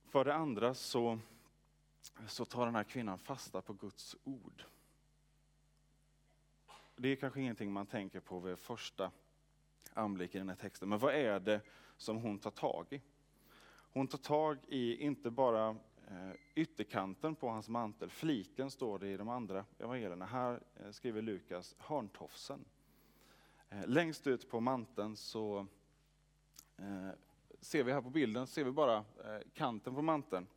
För 0.05 0.25
det 0.25 0.33
andra 0.33 0.73
så, 0.73 1.19
så 2.27 2.45
tar 2.45 2.65
den 2.65 2.75
här 2.75 2.83
kvinnan 2.83 3.17
fasta 3.17 3.61
på 3.61 3.73
Guds 3.73 4.15
ord. 4.23 4.63
Det 6.95 7.09
är 7.09 7.15
kanske 7.15 7.41
ingenting 7.41 7.71
man 7.71 7.85
tänker 7.85 8.19
på 8.19 8.39
vid 8.39 8.57
första 8.57 9.11
anblick 9.93 10.35
i 10.35 10.37
den 10.37 10.49
här 10.49 10.55
texten, 10.55 10.89
men 10.89 10.99
vad 10.99 11.13
är 11.13 11.39
det 11.39 11.61
som 11.97 12.17
hon 12.17 12.39
tar 12.39 12.51
tag 12.51 12.87
i? 12.89 13.01
Hon 13.93 14.07
tar 14.07 14.17
tag 14.17 14.57
i 14.67 14.95
inte 14.95 15.31
bara 15.31 15.69
eh, 16.07 16.31
ytterkanten 16.55 17.35
på 17.35 17.49
hans 17.49 17.69
mantel, 17.69 18.09
fliken 18.09 18.71
står 18.71 18.99
det 18.99 19.07
i 19.07 19.17
de 19.17 19.29
andra 19.29 19.65
evangelierna. 19.79 20.25
Här 20.25 20.63
eh, 20.75 20.91
skriver 20.91 21.21
Lukas 21.21 21.75
hörntofsen. 21.77 22.65
Eh, 23.69 23.87
längst 23.87 24.27
ut 24.27 24.49
på 24.49 24.59
manteln 24.59 25.15
så 25.15 25.67
ser 27.61 27.83
vi 27.83 27.91
här 27.91 28.01
på 28.01 28.09
bilden, 28.09 28.47
ser 28.47 28.63
vi 28.63 28.71
bara 28.71 29.05
kanten 29.53 29.95
på 29.95 30.01
manteln. 30.01 30.47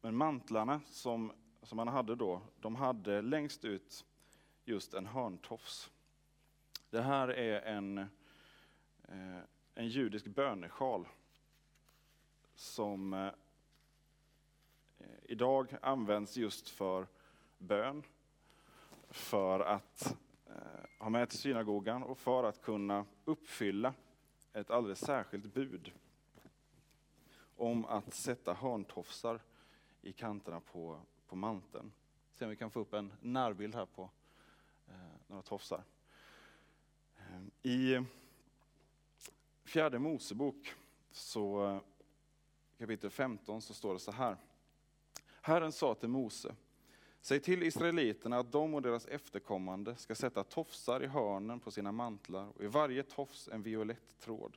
Men 0.00 0.16
mantlarna 0.16 0.80
som, 0.86 1.32
som 1.62 1.76
man 1.76 1.88
hade 1.88 2.14
då, 2.14 2.42
de 2.60 2.76
hade 2.76 3.22
längst 3.22 3.64
ut 3.64 4.04
just 4.64 4.94
en 4.94 5.06
hörntofs. 5.06 5.90
Det 6.90 7.02
här 7.02 7.28
är 7.28 7.60
en, 7.60 7.98
eh, 9.08 9.40
en 9.74 9.88
judisk 9.88 10.26
bönesjal 10.26 11.08
som 12.54 13.12
eh, 13.12 13.30
idag 15.22 15.76
används 15.82 16.36
just 16.36 16.68
för 16.68 17.06
bön, 17.58 18.02
för 19.10 19.60
att 19.60 20.16
eh, 20.46 20.54
ha 20.98 21.10
med 21.10 21.28
till 21.28 21.38
synagogan 21.38 22.02
och 22.02 22.18
för 22.18 22.44
att 22.44 22.62
kunna 22.62 23.04
uppfylla 23.24 23.94
ett 24.52 24.70
alldeles 24.70 25.00
särskilt 25.00 25.54
bud 25.54 25.92
om 27.56 27.84
att 27.84 28.14
sätta 28.14 28.54
hörntofsar 28.54 29.40
i 30.02 30.12
kanterna 30.12 30.60
på, 30.60 31.00
på 31.26 31.36
manteln. 31.36 31.92
Se 32.30 32.44
om 32.44 32.50
vi 32.50 32.56
kan 32.56 32.70
få 32.70 32.80
upp 32.80 32.94
en 32.94 33.12
närbild 33.20 33.74
här 33.74 33.86
på 33.86 34.10
eh, 34.88 34.94
några 35.26 35.42
tofsar. 35.42 35.84
Eh, 37.16 37.70
I 37.70 38.04
fjärde 39.64 39.98
Mosebok, 39.98 40.74
så, 41.10 41.66
eh, 41.66 41.80
kapitel 42.78 43.10
15, 43.10 43.62
så 43.62 43.74
står 43.74 43.92
det 43.92 44.00
så 44.00 44.12
här. 44.12 44.36
Herren 45.42 45.72
sa 45.72 45.94
till 45.94 46.08
Mose, 46.08 46.54
säg 47.20 47.40
till 47.40 47.62
israeliterna 47.62 48.38
att 48.38 48.52
de 48.52 48.74
och 48.74 48.82
deras 48.82 49.06
efterkommande 49.06 49.96
ska 49.96 50.14
sätta 50.14 50.44
tofsar 50.44 51.02
i 51.02 51.06
hörnen 51.06 51.60
på 51.60 51.70
sina 51.70 51.92
mantlar 51.92 52.48
och 52.48 52.64
i 52.64 52.66
varje 52.66 53.02
tofs 53.02 53.48
en 53.48 53.62
violett 53.62 54.20
tråd. 54.20 54.56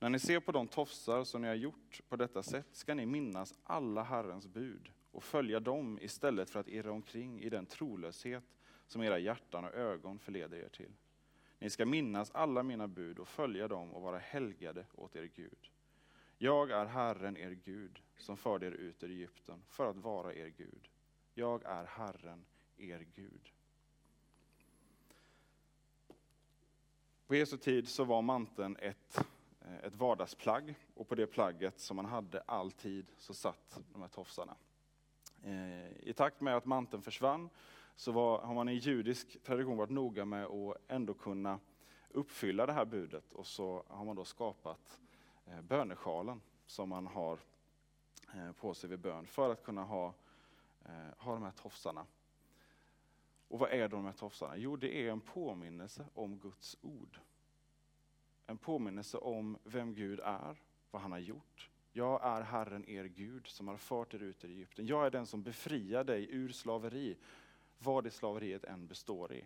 När 0.00 0.08
ni 0.10 0.18
ser 0.18 0.40
på 0.40 0.52
de 0.52 0.68
tofsar 0.68 1.24
som 1.24 1.42
ni 1.42 1.48
har 1.48 1.54
gjort 1.54 2.00
på 2.08 2.16
detta 2.16 2.42
sätt 2.42 2.66
ska 2.72 2.94
ni 2.94 3.06
minnas 3.06 3.54
alla 3.62 4.02
Herrens 4.02 4.46
bud 4.46 4.90
och 5.10 5.22
följa 5.22 5.60
dem 5.60 5.98
istället 6.02 6.50
för 6.50 6.60
att 6.60 6.68
irra 6.68 6.92
omkring 6.92 7.40
i 7.40 7.50
den 7.50 7.66
trolöshet 7.66 8.44
som 8.86 9.02
era 9.02 9.18
hjärtan 9.18 9.64
och 9.64 9.74
ögon 9.74 10.18
förleder 10.18 10.56
er 10.56 10.68
till. 10.68 10.92
Ni 11.58 11.70
ska 11.70 11.86
minnas 11.86 12.30
alla 12.30 12.62
mina 12.62 12.88
bud 12.88 13.18
och 13.18 13.28
följa 13.28 13.68
dem 13.68 13.92
och 13.92 14.02
vara 14.02 14.18
helgade 14.18 14.86
åt 14.94 15.16
er 15.16 15.30
Gud. 15.34 15.70
Jag 16.38 16.70
är 16.70 16.86
Herren 16.86 17.36
er 17.36 17.50
Gud 17.50 18.02
som 18.16 18.36
förde 18.36 18.66
er 18.66 18.72
ut 18.72 19.02
ur 19.02 19.10
Egypten 19.10 19.62
för 19.68 19.90
att 19.90 19.96
vara 19.96 20.34
er 20.34 20.48
Gud. 20.48 20.88
Jag 21.34 21.64
är 21.64 21.84
Herren 21.84 22.44
er 22.76 23.06
Gud. 23.14 23.52
På 27.26 27.34
Jesu 27.34 27.56
tid 27.56 27.88
så 27.88 28.04
var 28.04 28.22
manteln 28.22 28.76
ett 28.76 29.26
ett 29.90 29.96
vardagsplagg 29.96 30.74
och 30.94 31.08
på 31.08 31.14
det 31.14 31.26
plagget 31.26 31.80
som 31.80 31.96
man 31.96 32.04
hade 32.04 32.40
alltid 32.40 33.06
så 33.18 33.34
satt 33.34 33.80
de 33.92 34.02
här 34.02 34.08
tofsarna. 34.08 34.56
Eh, 35.42 36.08
I 36.08 36.12
takt 36.16 36.40
med 36.40 36.56
att 36.56 36.64
manteln 36.64 37.02
försvann 37.02 37.50
så 37.96 38.12
var, 38.12 38.40
har 38.40 38.54
man 38.54 38.68
i 38.68 38.74
judisk 38.74 39.42
tradition 39.42 39.76
varit 39.76 39.90
noga 39.90 40.24
med 40.24 40.44
att 40.44 40.76
ändå 40.88 41.14
kunna 41.14 41.58
uppfylla 42.10 42.66
det 42.66 42.72
här 42.72 42.84
budet 42.84 43.32
och 43.32 43.46
så 43.46 43.84
har 43.88 44.04
man 44.04 44.16
då 44.16 44.24
skapat 44.24 45.00
eh, 45.46 45.60
bönesjalen 45.60 46.40
som 46.66 46.88
man 46.88 47.06
har 47.06 47.38
eh, 48.34 48.52
på 48.52 48.74
sig 48.74 48.90
vid 48.90 48.98
bön 48.98 49.26
för 49.26 49.50
att 49.50 49.62
kunna 49.62 49.84
ha, 49.84 50.14
ha 51.16 51.32
de 51.32 51.42
här 51.42 51.50
tofsarna. 51.50 52.06
Och 53.48 53.58
vad 53.58 53.70
är 53.70 53.88
då 53.88 53.96
de 53.96 54.04
här 54.04 54.12
tofsarna? 54.12 54.56
Jo, 54.56 54.76
det 54.76 55.06
är 55.06 55.10
en 55.10 55.20
påminnelse 55.20 56.06
om 56.14 56.38
Guds 56.38 56.76
ord 56.82 57.20
en 58.50 58.58
påminnelse 58.58 59.18
om 59.18 59.58
vem 59.64 59.94
Gud 59.94 60.20
är, 60.20 60.62
vad 60.90 61.02
han 61.02 61.12
har 61.12 61.18
gjort. 61.18 61.70
Jag 61.92 62.24
är 62.24 62.42
Herren 62.42 62.88
er 62.88 63.04
Gud 63.04 63.46
som 63.46 63.68
har 63.68 63.76
fört 63.76 64.14
er 64.14 64.22
ut 64.22 64.44
ur 64.44 64.50
Egypten. 64.50 64.86
Jag 64.86 65.06
är 65.06 65.10
den 65.10 65.26
som 65.26 65.42
befriar 65.42 66.04
dig 66.04 66.28
ur 66.30 66.48
slaveri, 66.48 67.16
vad 67.78 68.04
det 68.04 68.10
slaveriet 68.10 68.64
än 68.64 68.86
består 68.86 69.32
i. 69.32 69.44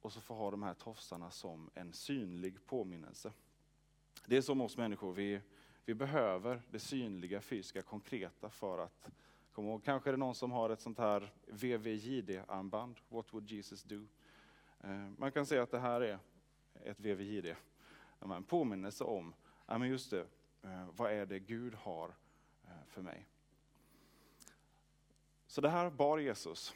Och 0.00 0.12
så 0.12 0.20
får 0.20 0.34
ha 0.34 0.50
de 0.50 0.62
här 0.62 0.74
tofsarna 0.74 1.30
som 1.30 1.70
en 1.74 1.92
synlig 1.92 2.66
påminnelse. 2.66 3.32
Det 4.26 4.36
är 4.36 4.42
som 4.42 4.60
oss 4.60 4.76
människor, 4.76 5.12
vi, 5.12 5.40
vi 5.84 5.94
behöver 5.94 6.62
det 6.70 6.78
synliga, 6.78 7.40
fysiska, 7.40 7.82
konkreta 7.82 8.50
för 8.50 8.78
att 8.78 9.10
komma 9.52 9.68
ihåg. 9.68 9.84
Kanske 9.84 10.10
är 10.10 10.12
det 10.12 10.18
någon 10.18 10.34
som 10.34 10.52
har 10.52 10.70
ett 10.70 10.80
sånt 10.80 10.98
här 10.98 11.32
VVJD-armband, 11.46 12.96
What 13.08 13.34
would 13.34 13.50
Jesus 13.50 13.82
do? 13.82 14.06
Eh, 14.86 15.08
man 15.16 15.32
kan 15.32 15.46
säga 15.46 15.62
att 15.62 15.70
det 15.70 15.78
här 15.78 16.00
är 16.00 16.18
ett 16.84 17.00
VVJD, 17.00 17.54
en 18.20 18.44
påminnelse 18.44 19.04
om, 19.04 19.34
ja 19.66 19.78
men 19.78 19.88
just 19.88 20.10
det, 20.10 20.26
eh, 20.62 20.86
vad 20.96 21.12
är 21.12 21.26
det 21.26 21.38
Gud 21.38 21.74
har 21.74 22.14
eh, 22.64 22.84
för 22.86 23.02
mig? 23.02 23.26
Så 25.46 25.60
det 25.60 25.68
här 25.68 25.90
bar 25.90 26.18
Jesus. 26.18 26.74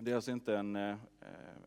Det 0.00 0.10
är 0.10 0.14
alltså 0.14 0.30
inte 0.30 0.56
en, 0.56 0.76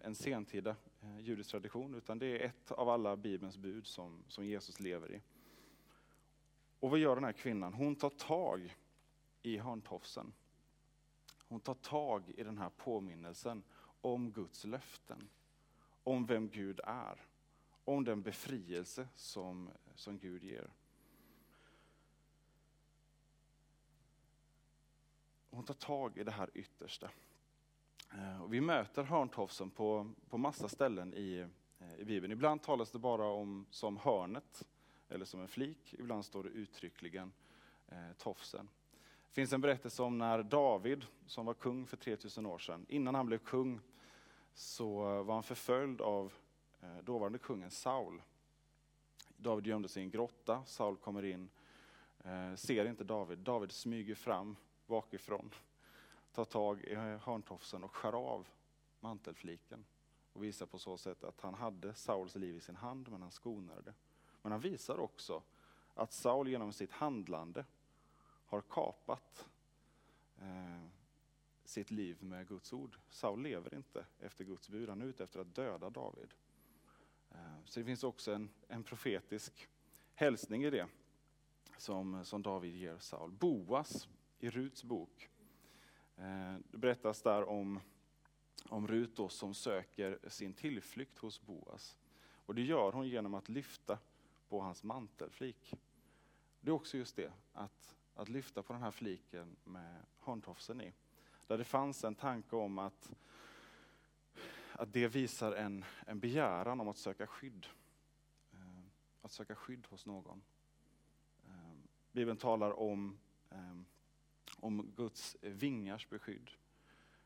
en 0.01 0.15
sentida 0.15 0.75
judisk 1.19 1.49
tradition, 1.49 1.95
utan 1.95 2.19
det 2.19 2.25
är 2.25 2.45
ett 2.45 2.71
av 2.71 2.89
alla 2.89 3.17
Bibelns 3.17 3.57
bud 3.57 3.87
som, 3.87 4.23
som 4.27 4.45
Jesus 4.45 4.79
lever 4.79 5.11
i. 5.11 5.21
Och 6.79 6.89
vad 6.89 6.99
gör 6.99 7.15
den 7.15 7.23
här 7.23 7.31
kvinnan? 7.31 7.73
Hon 7.73 7.95
tar 7.95 8.09
tag 8.09 8.77
i 9.41 9.57
hörntofsen. 9.57 10.33
Hon 11.47 11.59
tar 11.59 11.73
tag 11.73 12.29
i 12.29 12.43
den 12.43 12.57
här 12.57 12.69
påminnelsen 12.69 13.63
om 14.03 14.31
Guds 14.31 14.65
löften, 14.65 15.29
om 16.03 16.25
vem 16.25 16.49
Gud 16.49 16.79
är, 16.83 17.21
om 17.85 18.03
den 18.03 18.21
befrielse 18.21 19.07
som, 19.15 19.69
som 19.95 20.19
Gud 20.19 20.43
ger. 20.43 20.69
Hon 25.49 25.63
tar 25.63 25.73
tag 25.73 26.17
i 26.17 26.23
det 26.23 26.31
här 26.31 26.49
yttersta. 26.53 27.09
Eh, 28.13 28.41
och 28.43 28.53
vi 28.53 28.61
möter 28.61 29.03
hörntofsen 29.03 29.69
på, 29.69 30.11
på 30.29 30.37
massa 30.37 30.69
ställen 30.69 31.13
i, 31.13 31.47
eh, 31.79 31.99
i 31.99 32.05
Bibeln. 32.05 32.33
Ibland 32.33 32.61
talas 32.61 32.91
det 32.91 32.99
bara 32.99 33.27
om 33.27 33.65
som 33.69 33.97
hörnet, 33.97 34.67
eller 35.09 35.25
som 35.25 35.41
en 35.41 35.47
flik. 35.47 35.95
Ibland 35.99 36.25
står 36.25 36.43
det 36.43 36.49
uttryckligen 36.49 37.33
eh, 37.87 38.13
tofsen. 38.17 38.69
Det 39.27 39.33
finns 39.33 39.53
en 39.53 39.61
berättelse 39.61 40.03
om 40.03 40.17
när 40.17 40.43
David, 40.43 41.05
som 41.25 41.45
var 41.45 41.53
kung 41.53 41.85
för 41.85 41.97
3000 41.97 42.45
år 42.45 42.59
sedan, 42.59 42.85
innan 42.89 43.15
han 43.15 43.25
blev 43.25 43.37
kung 43.37 43.79
så 44.53 45.23
var 45.23 45.33
han 45.33 45.43
förföljd 45.43 46.01
av 46.01 46.33
eh, 46.81 46.97
dåvarande 47.03 47.39
kungen 47.39 47.71
Saul. 47.71 48.21
David 49.37 49.67
gömde 49.67 49.87
sig 49.87 50.01
i 50.01 50.05
en 50.05 50.11
grotta, 50.11 50.65
Saul 50.65 50.97
kommer 50.97 51.25
in, 51.25 51.49
eh, 52.19 52.55
ser 52.55 52.85
inte 52.85 53.03
David. 53.03 53.39
David 53.39 53.71
smyger 53.71 54.15
fram 54.15 54.55
bakifrån, 54.87 55.53
tar 56.33 56.45
tag 56.45 56.81
i 56.81 56.93
eh, 56.93 57.01
hörntofsen 57.01 57.83
och 57.83 57.95
skär 57.95 58.13
av 58.13 58.47
mantelfliken 58.99 59.85
och 60.33 60.43
visar 60.43 60.65
på 60.65 60.79
så 60.79 60.97
sätt 60.97 61.23
att 61.23 61.41
han 61.41 61.53
hade 61.53 61.93
Sauls 61.93 62.35
liv 62.35 62.55
i 62.55 62.59
sin 62.59 62.75
hand, 62.75 63.09
men 63.11 63.21
han 63.21 63.31
skonade 63.31 63.81
det. 63.81 63.93
Men 64.41 64.51
han 64.51 64.61
visar 64.61 64.99
också 64.99 65.41
att 65.93 66.13
Saul 66.13 66.47
genom 66.47 66.73
sitt 66.73 66.91
handlande 66.91 67.65
har 68.45 68.61
kapat 68.61 69.49
eh, 70.41 70.87
sitt 71.65 71.91
liv 71.91 72.23
med 72.23 72.47
Guds 72.47 72.73
ord. 72.73 72.97
Saul 73.09 73.41
lever 73.41 73.75
inte 73.75 74.05
efter 74.19 74.43
Guds 74.43 74.69
bud, 74.69 74.89
han 74.89 75.01
är 75.01 75.05
ute 75.05 75.23
efter 75.23 75.39
att 75.39 75.55
döda 75.55 75.89
David. 75.89 76.33
Eh, 77.31 77.37
så 77.65 77.79
det 77.79 77.85
finns 77.85 78.03
också 78.03 78.33
en, 78.33 78.49
en 78.67 78.83
profetisk 78.83 79.69
hälsning 80.15 80.63
i 80.63 80.69
det 80.69 80.87
som, 81.77 82.25
som 82.25 82.41
David 82.41 82.75
ger 82.75 82.97
Saul. 82.97 83.31
Boas 83.31 84.07
i 84.39 84.49
Ruts 84.49 84.83
bok. 84.83 85.29
Eh, 86.15 86.55
det 86.71 86.77
berättas 86.77 87.21
där 87.21 87.43
om 87.43 87.79
om 88.69 88.87
Rut 88.87 89.15
då 89.15 89.29
som 89.29 89.53
söker 89.53 90.19
sin 90.27 90.53
tillflykt 90.53 91.17
hos 91.17 91.41
Boas. 91.41 91.97
Och 92.45 92.55
det 92.55 92.61
gör 92.61 92.91
hon 92.91 93.07
genom 93.07 93.33
att 93.33 93.49
lyfta 93.49 93.99
på 94.49 94.61
hans 94.61 94.83
mantelflik. 94.83 95.73
Det 96.61 96.69
är 96.69 96.75
också 96.75 96.97
just 96.97 97.15
det, 97.15 97.33
att, 97.53 97.95
att 98.15 98.29
lyfta 98.29 98.63
på 98.63 98.73
den 98.73 98.81
här 98.81 98.91
fliken 98.91 99.55
med 99.63 100.05
hörntofsen 100.19 100.81
i. 100.81 100.93
Där 101.47 101.57
det 101.57 101.63
fanns 101.63 102.03
en 102.03 102.15
tanke 102.15 102.55
om 102.55 102.79
att, 102.79 103.11
att 104.71 104.93
det 104.93 105.07
visar 105.07 105.51
en, 105.51 105.85
en 106.05 106.19
begäran 106.19 106.81
om 106.81 106.87
att 106.87 106.97
söka 106.97 107.27
skydd. 107.27 107.67
Eh, 108.53 108.83
att 109.21 109.31
söka 109.31 109.55
skydd 109.55 109.87
hos 109.89 110.05
någon. 110.05 110.41
Eh, 111.47 111.73
Bibeln 112.11 112.37
talar 112.37 112.79
om, 112.79 113.17
eh, 113.49 113.77
om 114.57 114.91
Guds 114.95 115.37
vingars 115.41 116.09
beskydd. 116.09 116.51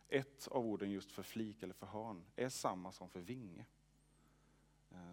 Ett 0.08 0.48
av 0.48 0.66
orden 0.66 0.92
just 0.92 1.12
för 1.12 1.24
flik 1.24 1.64
eller 1.64 1.74
för 1.74 1.88
hörn 1.88 2.26
är 2.36 2.50
samma 2.50 2.92
som 2.92 3.10
för 3.10 3.20
vinge. 3.20 3.66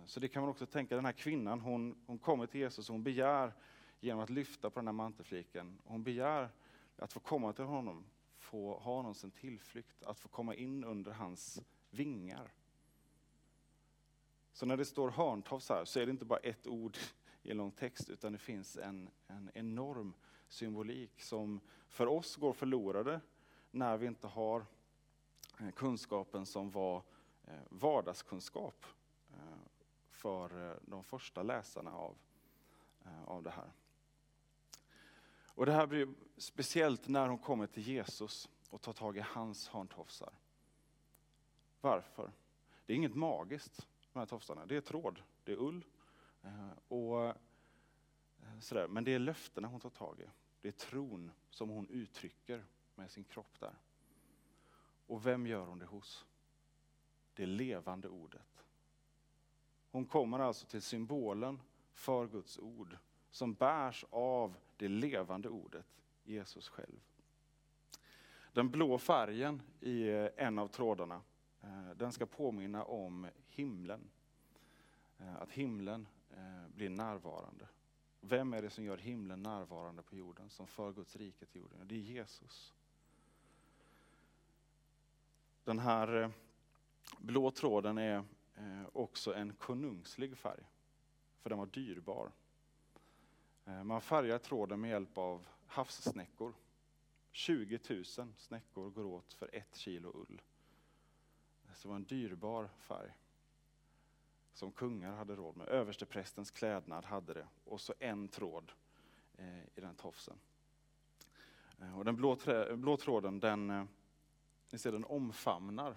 Så 0.06 0.20
det 0.20 0.28
kan 0.28 0.42
man 0.42 0.50
också 0.50 0.66
tänka, 0.66 0.96
den 0.96 1.04
här 1.04 1.12
kvinnan 1.12 1.60
hon, 1.60 2.02
hon 2.06 2.18
kommer 2.18 2.46
till 2.46 2.60
Jesus 2.60 2.88
och 2.88 2.94
hon 2.94 3.02
begär 3.02 3.52
genom 4.00 4.22
att 4.22 4.30
lyfta 4.30 4.70
på 4.70 4.80
den 4.80 4.86
här 4.86 4.92
mantelfliken, 4.92 5.78
hon 5.84 6.02
begär 6.02 6.50
att 6.96 7.12
få 7.12 7.20
komma 7.20 7.52
till 7.52 7.64
honom 7.64 8.04
få 8.44 8.78
ha 8.78 8.94
honom 8.94 9.14
som 9.14 9.30
tillflykt, 9.30 10.02
att 10.02 10.20
få 10.20 10.28
komma 10.28 10.54
in 10.54 10.84
under 10.84 11.12
hans 11.12 11.62
vingar. 11.90 12.52
Så 14.52 14.66
när 14.66 14.76
det 14.76 14.84
står 14.84 15.10
hörntofs 15.10 15.68
här 15.68 15.84
så 15.84 16.00
är 16.00 16.06
det 16.06 16.10
inte 16.10 16.24
bara 16.24 16.38
ett 16.38 16.66
ord 16.66 16.98
i 17.42 17.50
en 17.50 17.56
lång 17.56 17.70
text, 17.70 18.10
utan 18.10 18.32
det 18.32 18.38
finns 18.38 18.76
en, 18.76 19.10
en 19.26 19.50
enorm 19.54 20.14
symbolik 20.48 21.22
som 21.22 21.60
för 21.88 22.06
oss 22.06 22.36
går 22.36 22.52
förlorade 22.52 23.20
när 23.70 23.96
vi 23.96 24.06
inte 24.06 24.26
har 24.26 24.66
eh, 25.60 25.70
kunskapen 25.70 26.46
som 26.46 26.70
var 26.70 27.02
eh, 27.44 27.54
vardagskunskap 27.68 28.86
eh, 29.30 29.36
för 30.08 30.78
de 30.82 31.04
första 31.04 31.42
läsarna 31.42 31.92
av, 31.92 32.16
av 33.26 33.42
det 33.42 33.50
här. 33.50 33.72
Och 35.54 35.66
det 35.66 35.72
här 35.72 35.86
blir 35.86 36.14
speciellt 36.36 37.08
när 37.08 37.28
hon 37.28 37.38
kommer 37.38 37.66
till 37.66 37.82
Jesus 37.82 38.48
och 38.70 38.80
tar 38.80 38.92
tag 38.92 39.16
i 39.16 39.20
hans 39.20 39.68
hörntofsar. 39.68 40.32
Varför? 41.80 42.32
Det 42.86 42.92
är 42.92 42.96
inget 42.96 43.14
magiskt, 43.14 43.86
de 44.12 44.18
här 44.18 44.26
tofsarna. 44.26 44.66
Det 44.66 44.76
är 44.76 44.80
tråd, 44.80 45.22
det 45.44 45.52
är 45.52 45.56
ull. 45.56 45.84
Eh, 46.42 46.70
och 46.88 47.26
eh, 47.26 47.34
sådär. 48.60 48.88
Men 48.88 49.04
det 49.04 49.14
är 49.14 49.18
löftena 49.18 49.68
hon 49.68 49.80
tar 49.80 49.90
tag 49.90 50.20
i. 50.20 50.26
Det 50.60 50.68
är 50.68 50.72
tron 50.72 51.30
som 51.50 51.68
hon 51.68 51.88
uttrycker 51.88 52.64
med 52.94 53.10
sin 53.10 53.24
kropp 53.24 53.60
där. 53.60 53.74
Och 55.06 55.26
vem 55.26 55.46
gör 55.46 55.66
hon 55.66 55.78
det 55.78 55.86
hos? 55.86 56.26
Det 57.34 57.46
levande 57.46 58.08
ordet. 58.08 58.64
Hon 59.90 60.04
kommer 60.04 60.38
alltså 60.38 60.66
till 60.66 60.82
symbolen 60.82 61.60
för 61.92 62.26
Guds 62.26 62.58
ord 62.58 62.96
som 63.30 63.54
bärs 63.54 64.04
av 64.10 64.56
det 64.76 64.88
levande 64.88 65.48
ordet, 65.48 65.86
Jesus 66.24 66.68
själv. 66.68 67.00
Den 68.54 68.70
blå 68.70 68.98
färgen 68.98 69.62
i 69.80 70.08
eh, 70.08 70.28
en 70.36 70.58
av 70.58 70.68
trådarna, 70.68 71.22
eh, 71.62 71.90
den 71.96 72.12
ska 72.12 72.26
påminna 72.26 72.84
om 72.84 73.26
himlen. 73.48 74.10
Eh, 75.18 75.36
att 75.36 75.50
himlen 75.50 76.08
blir 76.68 76.88
närvarande. 76.88 77.68
Vem 78.20 78.52
är 78.52 78.62
det 78.62 78.70
som 78.70 78.84
gör 78.84 78.96
himlen 78.96 79.42
närvarande 79.42 80.02
på 80.02 80.16
jorden, 80.16 80.50
som 80.50 80.66
för 80.66 80.92
Guds 80.92 81.16
rike 81.16 81.46
till 81.46 81.60
jorden? 81.60 81.88
Det 81.88 81.94
är 81.94 81.98
Jesus. 81.98 82.72
Den 85.64 85.78
här 85.78 86.30
blå 87.18 87.50
tråden 87.50 87.98
är 87.98 88.24
också 88.92 89.34
en 89.34 89.54
konungslig 89.54 90.36
färg, 90.36 90.64
för 91.42 91.50
den 91.50 91.58
var 91.58 91.66
dyrbar. 91.66 92.32
Eh, 93.64 93.84
man 93.84 94.00
färgar 94.00 94.38
tråden 94.38 94.80
med 94.80 94.90
hjälp 94.90 95.18
av 95.18 95.46
havssnäckor. 95.66 96.54
20 97.30 97.78
000 97.88 98.04
snäckor 98.36 98.90
går 98.90 99.04
åt 99.04 99.32
för 99.32 99.50
ett 99.52 99.76
kilo 99.76 100.12
ull. 100.14 100.42
det 101.82 101.88
var 101.88 101.96
en 101.96 102.04
dyrbar 102.04 102.68
färg 102.78 103.12
som 104.52 104.72
kungar 104.72 105.16
hade 105.16 105.36
råd 105.36 105.56
med. 105.56 105.68
Översteprästens 105.68 106.50
klädnad 106.50 107.04
hade 107.04 107.34
det 107.34 107.46
och 107.64 107.80
så 107.80 107.94
en 107.98 108.28
tråd 108.28 108.72
eh, 109.36 109.58
i 109.58 109.80
den 109.80 109.94
tofsen. 109.94 110.38
Eh, 111.80 111.98
och 111.98 112.04
den 112.04 112.16
blå, 112.16 112.36
trä, 112.36 112.76
blå 112.76 112.96
tråden 112.96 113.40
den, 113.40 113.88
ni 114.70 114.78
ser, 114.78 114.92
den 114.92 115.04
omfamnar 115.04 115.96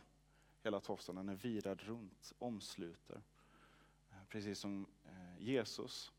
hela 0.64 0.80
tofsen, 0.80 1.16
den 1.16 1.30
är 1.30 1.36
virad 1.36 1.82
runt, 1.82 2.34
omsluter. 2.40 3.22
Precis 4.30 4.60
som 4.60 4.88
Jesus 5.38 6.14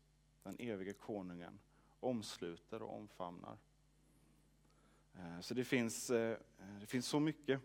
den 0.49 0.67
evige 0.67 0.93
konungen, 0.93 1.59
omsluter 1.99 2.81
och 2.81 2.95
omfamnar. 2.95 3.57
Eh, 5.13 5.39
så 5.39 5.53
det 5.53 5.63
finns, 5.63 6.09
eh, 6.09 6.37
det 6.79 6.85
finns 6.85 7.07
så 7.07 7.19
mycket 7.19 7.61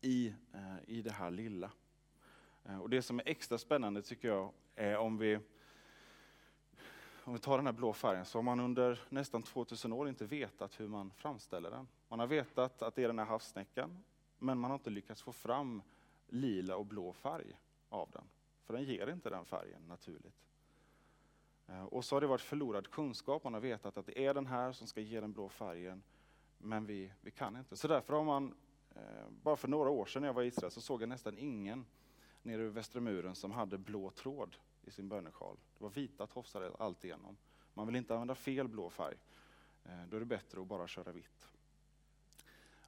i, 0.00 0.34
eh, 0.52 0.76
i 0.86 1.02
det 1.02 1.12
här 1.12 1.30
lilla. 1.30 1.70
Och 2.80 2.90
det 2.90 3.02
som 3.02 3.18
är 3.18 3.28
extra 3.28 3.58
spännande 3.58 4.02
tycker 4.02 4.28
jag 4.28 4.52
är 4.74 4.96
om 4.96 5.18
vi, 5.18 5.38
om 7.24 7.32
vi 7.32 7.38
tar 7.38 7.56
den 7.56 7.66
här 7.66 7.72
blå 7.72 7.92
färgen, 7.92 8.24
så 8.24 8.38
har 8.38 8.42
man 8.42 8.60
under 8.60 9.00
nästan 9.08 9.42
2000 9.42 9.92
år 9.92 10.08
inte 10.08 10.24
vetat 10.24 10.80
hur 10.80 10.88
man 10.88 11.10
framställer 11.10 11.70
den. 11.70 11.88
Man 12.08 12.18
har 12.18 12.26
vetat 12.26 12.82
att 12.82 12.94
det 12.94 13.02
är 13.02 13.06
den 13.06 13.18
här 13.18 13.26
havssnäckan, 13.26 14.04
men 14.38 14.58
man 14.58 14.70
har 14.70 14.78
inte 14.78 14.90
lyckats 14.90 15.22
få 15.22 15.32
fram 15.32 15.82
lila 16.28 16.76
och 16.76 16.86
blå 16.86 17.12
färg 17.12 17.60
av 17.88 18.10
den. 18.10 18.24
För 18.62 18.74
den 18.74 18.84
ger 18.84 19.06
inte 19.06 19.30
den 19.30 19.44
färgen 19.44 19.82
naturligt. 19.88 20.46
Eh, 21.68 21.84
och 21.84 22.04
så 22.04 22.16
har 22.16 22.20
det 22.20 22.26
varit 22.26 22.40
förlorad 22.40 22.90
kunskap, 22.90 23.44
man 23.44 23.54
har 23.54 23.60
vetat 23.60 23.96
att 23.96 24.06
det 24.06 24.26
är 24.26 24.34
den 24.34 24.46
här 24.46 24.72
som 24.72 24.86
ska 24.86 25.00
ge 25.00 25.20
den 25.20 25.32
blå 25.32 25.48
färgen, 25.48 26.02
men 26.58 26.86
vi, 26.86 27.12
vi 27.20 27.30
kan 27.30 27.56
inte. 27.56 27.76
Så 27.76 27.88
därför 27.88 28.14
har 28.14 28.24
man, 28.24 28.54
eh, 28.94 29.28
bara 29.42 29.56
för 29.56 29.68
några 29.68 29.90
år 29.90 30.06
sedan 30.06 30.22
när 30.22 30.28
jag 30.28 30.34
var 30.34 30.42
i 30.42 30.46
Israel, 30.46 30.70
så 30.70 30.80
såg 30.80 31.02
jag 31.02 31.08
nästan 31.08 31.38
ingen 31.38 31.86
nere 32.42 32.62
vid 32.62 32.72
Västra 32.72 33.00
muren 33.00 33.34
som 33.34 33.50
hade 33.50 33.78
blå 33.78 34.10
tråd 34.10 34.56
i 34.82 34.90
sin 34.90 35.08
bönesjal. 35.08 35.56
Det 35.78 35.84
var 35.84 35.90
vita 35.90 36.26
tofsar 36.26 36.72
alltigenom. 36.78 37.36
Man 37.74 37.86
vill 37.86 37.96
inte 37.96 38.14
använda 38.14 38.34
fel 38.34 38.68
blå 38.68 38.90
färg. 38.90 39.16
Eh, 39.84 40.06
då 40.08 40.16
är 40.16 40.20
det 40.20 40.26
bättre 40.26 40.60
att 40.60 40.66
bara 40.66 40.86
köra 40.86 41.12
vitt. 41.12 41.48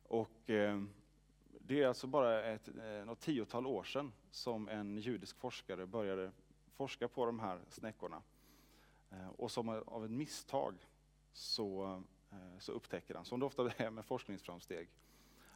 Och 0.03 0.31
det 1.61 1.83
är 1.83 1.87
alltså 1.87 2.07
bara 2.07 2.45
ett, 2.45 2.69
något 3.07 3.21
tiotal 3.21 3.67
år 3.67 3.83
sedan 3.85 4.13
som 4.31 4.69
en 4.69 4.99
judisk 4.99 5.39
forskare 5.39 5.87
började 5.87 6.33
forska 6.73 7.09
på 7.09 7.27
de 7.27 7.41
här 7.41 7.61
snäckorna. 7.69 8.23
Och 9.39 9.51
som 9.51 9.69
av 9.69 10.05
ett 10.05 10.11
misstag 10.11 10.75
så, 11.33 12.03
eh, 12.31 12.59
så 12.59 12.73
upptäcker 12.73 13.15
han, 13.15 13.25
som 13.25 13.41
det 13.41 13.47
ofta 13.47 13.73
är 13.77 13.91
med 13.91 14.05
forskningsframsteg. 14.05 14.89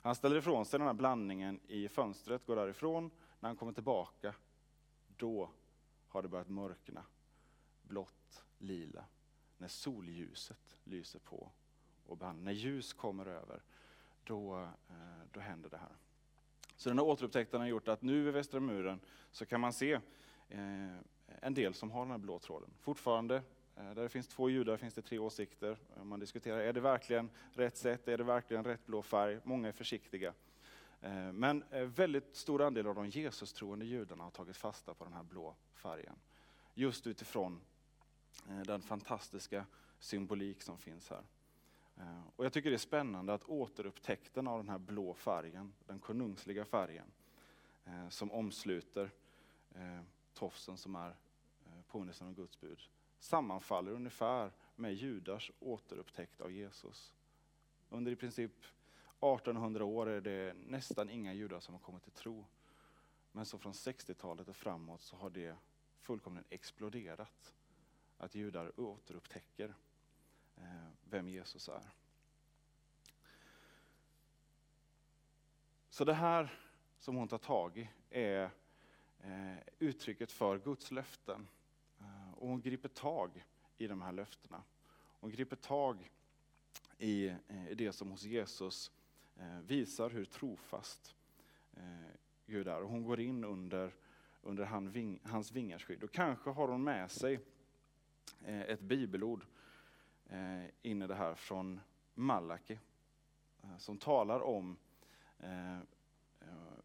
Han 0.03 0.15
ställer 0.15 0.37
ifrån 0.37 0.65
sig 0.65 0.79
den 0.79 0.87
här 0.87 0.95
blandningen 0.95 1.61
i 1.67 1.89
fönstret, 1.89 2.47
går 2.47 2.57
därifrån. 2.57 3.11
När 3.41 3.49
han 3.49 3.57
kommer 3.57 3.73
tillbaka, 3.73 4.35
då 5.17 5.51
har 6.07 6.23
det 6.23 6.29
börjat 6.29 6.49
mörkna. 6.49 7.05
Blått, 7.83 8.45
lila. 8.59 9.05
När 9.59 9.69
solljuset 9.69 10.79
lyser 10.85 11.19
på. 11.19 11.51
Och 12.07 12.35
när 12.37 12.53
ljus 12.53 12.93
kommer 12.93 13.27
över, 13.27 13.63
då, 14.25 14.63
eh, 14.89 15.27
då 15.33 15.41
händer 15.41 15.71
det 15.71 15.77
här. 15.77 15.97
Så 16.77 16.89
den 16.89 16.99
här 16.99 17.07
återupptäckten 17.07 17.61
har 17.61 17.69
gjort 17.69 17.89
att 17.89 18.03
nu 18.03 18.23
vid 18.23 18.35
Västra 18.35 18.61
muren 18.61 19.01
så 19.31 19.47
kan 19.47 19.61
man 19.61 19.73
se 19.73 19.93
eh, 20.49 20.97
en 21.41 21.55
del 21.55 21.75
som 21.75 21.91
har 21.91 22.01
den 22.01 22.11
här 22.11 22.19
blå 22.19 22.39
tråden. 22.39 22.71
Fortfarande, 22.81 23.43
Eh, 23.77 23.95
där 23.95 24.03
det 24.03 24.09
finns 24.09 24.29
två 24.29 24.51
judar 24.51 24.77
finns 24.77 24.95
det 24.95 25.03
tre 25.03 25.19
åsikter. 25.19 25.77
Eh, 25.97 26.05
man 26.05 26.21
diskuterar, 26.21 26.59
är 26.59 26.73
det 26.73 26.81
verkligen 26.81 27.31
rätt 27.53 27.77
sätt? 27.77 28.09
Är 28.09 28.19
det 28.19 28.25
verkligen 28.25 28.65
rätt 28.65 28.87
blå 28.87 29.03
färg? 29.03 29.41
Många 29.45 29.69
är 29.69 29.73
försiktiga. 29.73 30.35
Eh, 31.01 31.33
men 31.33 31.65
väldigt 31.71 32.37
stor 32.37 32.63
andel 32.63 32.87
av 32.87 32.95
de 32.95 33.09
Jesus-troende 33.09 33.85
judarna 33.85 34.25
har 34.25 34.31
tagit 34.31 34.57
fasta 34.57 34.95
på 34.95 35.05
den 35.05 35.13
här 35.13 35.23
blå 35.23 35.55
färgen. 35.75 36.17
Just 36.75 37.07
utifrån 37.07 37.61
den 38.67 38.83
fantastiska 38.83 39.67
symbolik 39.99 40.63
som 40.63 40.79
finns 40.79 41.11
här. 41.11 41.23
Och 42.37 42.45
jag 42.45 42.53
tycker 42.53 42.71
det 42.71 42.77
är 42.77 42.79
spännande 42.79 43.35
att 43.35 43.45
återupptäckten 43.45 44.47
av 44.49 44.59
den 44.59 44.69
här 44.69 44.79
blå 44.79 45.15
färgen, 45.15 45.73
den 45.87 45.99
konungsliga 45.99 46.65
färgen, 46.65 47.05
som 48.09 48.33
omsluter 48.33 49.11
tofsen 50.35 50.77
som 50.77 50.95
är 50.95 51.17
påminnelsen 51.87 52.27
om 52.27 52.35
Guds 52.35 52.61
bud 52.61 52.79
sammanfaller 53.23 53.93
ungefär 53.93 54.53
med 54.77 54.95
judars 54.95 55.51
återupptäckt 55.61 56.41
av 56.41 56.53
Jesus. 56.53 57.13
Under 57.89 58.13
i 58.13 58.17
princip 58.17 58.53
1800 59.21 59.85
år 59.85 60.09
är 60.09 60.21
det 60.21 60.55
nästan 60.67 61.11
inga 61.11 61.33
judar 61.33 61.61
som 61.61 61.75
har 61.75 61.81
kommit 61.81 62.03
till 62.03 62.13
tro. 62.13 62.45
Men 63.33 63.47
så 63.47 63.59
från 63.59 63.73
60-talet 63.73 64.49
och 64.49 64.57
framåt 64.57 65.03
så 65.03 65.17
har 65.17 65.31
det 65.31 65.57
fullkomligen 66.01 66.45
exploderat. 66.51 67.55
Att 68.19 68.35
judar 68.35 68.81
återupptäcker 68.81 69.75
eh, 70.57 70.89
vem 71.05 71.29
Jesus 71.29 71.69
är. 71.69 71.91
Så 75.91 76.05
det 76.05 76.15
här 76.15 76.59
som 76.99 77.17
hon 77.17 77.29
tar 77.29 77.39
tag 77.39 77.79
i 77.79 77.89
är 78.11 78.51
eh, 79.21 79.57
uttrycket 79.79 80.33
för 80.33 80.59
Guds 80.59 80.91
löften. 80.91 81.49
Och 82.43 82.49
hon 82.49 82.61
griper 82.61 82.89
tag 82.89 83.45
i 83.79 83.87
de 83.87 84.03
här 84.03 84.13
löftena. 84.13 84.63
Hon 85.21 85.31
griper 85.31 85.57
tag 85.57 86.11
i, 86.99 87.27
eh, 87.27 87.69
i 87.69 87.75
det 87.75 87.93
som 87.93 88.11
hos 88.11 88.23
Jesus 88.23 88.91
eh, 89.37 89.59
visar 89.59 90.11
hur 90.11 90.25
trofast 90.25 91.15
eh, 91.73 91.83
Gud 92.47 92.69
är. 92.69 92.83
Och 92.83 92.89
hon 92.89 93.03
går 93.03 93.21
in 93.21 93.45
under, 93.45 93.95
under 94.43 94.65
han 94.65 95.19
hans 95.23 95.53
vingars 95.53 95.85
skydd. 95.85 96.05
Och 96.05 96.13
kanske 96.13 96.51
har 96.51 96.69
hon 96.69 96.85
med 96.85 97.11
sig 97.11 97.41
ett 98.45 98.81
bibelord 98.81 99.45
in 100.83 101.03
i 101.03 101.07
det 101.07 101.15
här 101.15 101.35
från 101.35 101.81
Malaki. 102.15 102.79
Som 103.79 103.99
talar 103.99 104.41
om 104.41 104.77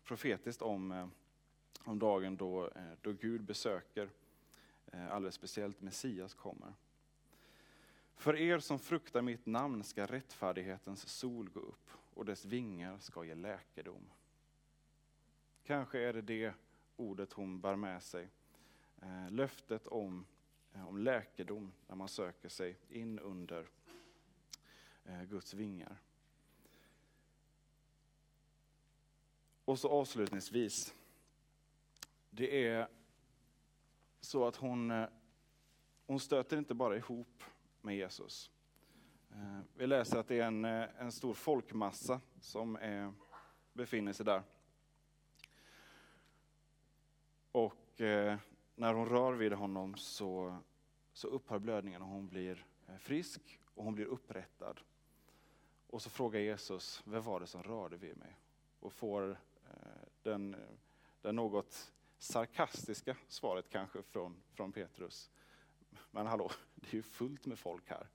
profetiskt 0.03 0.61
om, 0.61 1.11
om 1.83 1.99
dagen 1.99 2.37
då, 2.37 2.69
då 3.01 3.13
Gud 3.13 3.43
besöker, 3.43 4.09
Eh, 4.91 5.11
alldeles 5.11 5.35
speciellt 5.35 5.81
Messias 5.81 6.33
kommer. 6.33 6.73
För 8.15 8.35
er 8.35 8.59
som 8.59 8.79
fruktar 8.79 9.21
mitt 9.21 9.45
namn 9.45 9.83
ska 9.83 10.05
rättfärdighetens 10.05 11.07
sol 11.07 11.49
gå 11.49 11.59
upp 11.59 11.89
och 12.13 12.25
dess 12.25 12.45
vingar 12.45 12.99
ska 12.99 13.23
ge 13.23 13.35
läkedom. 13.35 14.09
Kanske 15.63 15.99
är 15.99 16.13
det 16.13 16.21
det 16.21 16.53
ordet 16.95 17.33
hon 17.33 17.61
bär 17.61 17.75
med 17.75 18.03
sig. 18.03 18.29
Eh, 19.01 19.31
löftet 19.31 19.87
om, 19.87 20.25
eh, 20.73 20.87
om 20.87 20.97
läkedom 20.97 21.73
när 21.87 21.95
man 21.95 22.09
söker 22.09 22.49
sig 22.49 22.77
in 22.89 23.19
under 23.19 23.67
Guds 25.29 25.53
vingar. 25.53 25.97
Och 29.67 29.79
så 29.79 29.89
avslutningsvis. 29.89 30.95
Det 32.29 32.67
är 32.67 32.87
så 34.21 34.47
att 34.47 34.55
hon, 34.55 34.91
eh, 34.91 35.07
hon 36.05 36.19
stöter 36.19 36.57
inte 36.57 36.73
bara 36.73 36.97
ihop 36.97 37.43
med 37.81 37.95
Jesus. 37.95 38.51
Eh, 39.31 39.59
vi 39.73 39.87
läser 39.87 40.19
att 40.19 40.27
det 40.27 40.39
är 40.39 40.47
en, 40.47 40.65
eh, 40.65 40.89
en 40.97 41.11
stor 41.11 41.33
folkmassa 41.33 42.21
som 42.39 42.75
är, 42.75 43.13
befinner 43.73 44.13
sig 44.13 44.25
där. 44.25 44.43
Och 47.51 48.01
när 48.75 48.93
hon 48.93 49.09
rör 49.09 49.33
vid 49.33 49.53
honom 49.53 49.95
så, 49.95 50.57
så 51.13 51.27
upphör 51.27 51.59
blödningen 51.59 52.01
och 52.01 52.07
hon 52.07 52.27
blir 52.27 52.65
frisk 52.99 53.59
och 53.73 53.83
hon 53.83 53.95
blir 53.95 54.05
upprättad. 54.05 54.79
Och 55.87 56.01
så 56.01 56.09
frågar 56.09 56.39
Jesus, 56.39 57.03
vem 57.05 57.23
var 57.23 57.39
det 57.39 57.47
som 57.47 57.63
rörde 57.63 57.97
vid 57.97 58.17
mig? 58.17 58.39
Och 58.79 58.93
får 58.93 59.39
den, 60.23 60.55
den 61.21 61.35
något 61.35 61.93
sarkastiska 62.17 63.17
svaret 63.27 63.69
kanske 63.69 64.03
från, 64.03 64.41
från 64.53 64.71
Petrus. 64.71 65.31
Men 66.11 66.27
hallå, 66.27 66.51
det 66.75 66.87
är 66.87 66.95
ju 66.95 67.03
fullt 67.03 67.45
med 67.45 67.59
folk 67.59 67.89
här. 67.89 68.09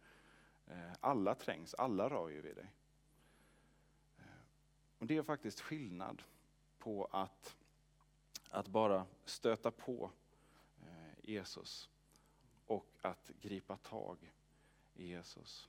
Eh, 0.67 0.93
alla 1.01 1.35
trängs, 1.35 1.75
alla 1.75 2.11
rör 2.11 2.29
ju 2.29 2.41
vid 2.41 2.57
dig. 2.57 2.71
Eh, 4.19 4.25
och 4.99 5.07
det 5.07 5.17
är 5.17 5.23
faktiskt 5.23 5.61
skillnad 5.61 6.23
på 6.79 7.09
att, 7.11 7.57
att 8.51 8.69
bara 8.69 9.07
stöta 9.25 9.71
på 9.71 10.11
eh, 10.81 11.31
Jesus 11.31 11.91
och 12.67 12.89
att 13.03 13.31
gripa 13.41 13.77
tag 13.77 14.33
i 14.95 15.07
Jesus. 15.07 15.69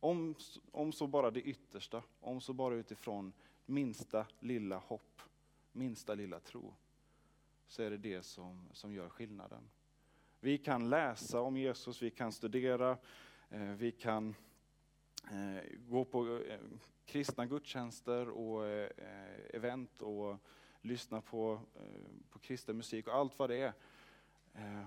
Om, 0.00 0.34
om 0.72 0.92
så 0.92 1.06
bara 1.06 1.30
det 1.30 1.40
yttersta, 1.40 2.02
om 2.20 2.40
så 2.40 2.52
bara 2.52 2.74
utifrån 2.74 3.32
minsta 3.66 4.26
lilla 4.40 4.78
hopp 4.78 5.22
minsta 5.72 6.14
lilla 6.14 6.40
tro, 6.40 6.74
så 7.68 7.82
är 7.82 7.90
det 7.90 7.96
det 7.96 8.22
som, 8.22 8.68
som 8.72 8.92
gör 8.92 9.08
skillnaden. 9.08 9.70
Vi 10.40 10.58
kan 10.58 10.90
läsa 10.90 11.40
om 11.40 11.56
Jesus, 11.56 12.02
vi 12.02 12.10
kan 12.10 12.32
studera, 12.32 12.98
eh, 13.50 13.62
vi 13.62 13.92
kan 13.92 14.34
eh, 15.30 15.78
gå 15.78 16.04
på 16.04 16.38
eh, 16.38 16.60
kristna 17.06 17.46
gudstjänster 17.46 18.28
och 18.28 18.66
event 19.54 20.02
och 20.02 20.36
lyssna 20.80 21.20
på, 21.20 21.60
på 22.30 22.38
kristen 22.38 22.76
musik 22.76 23.06
och 23.06 23.14
allt 23.14 23.38
vad 23.38 23.50
det 23.50 23.56
är. 23.56 23.72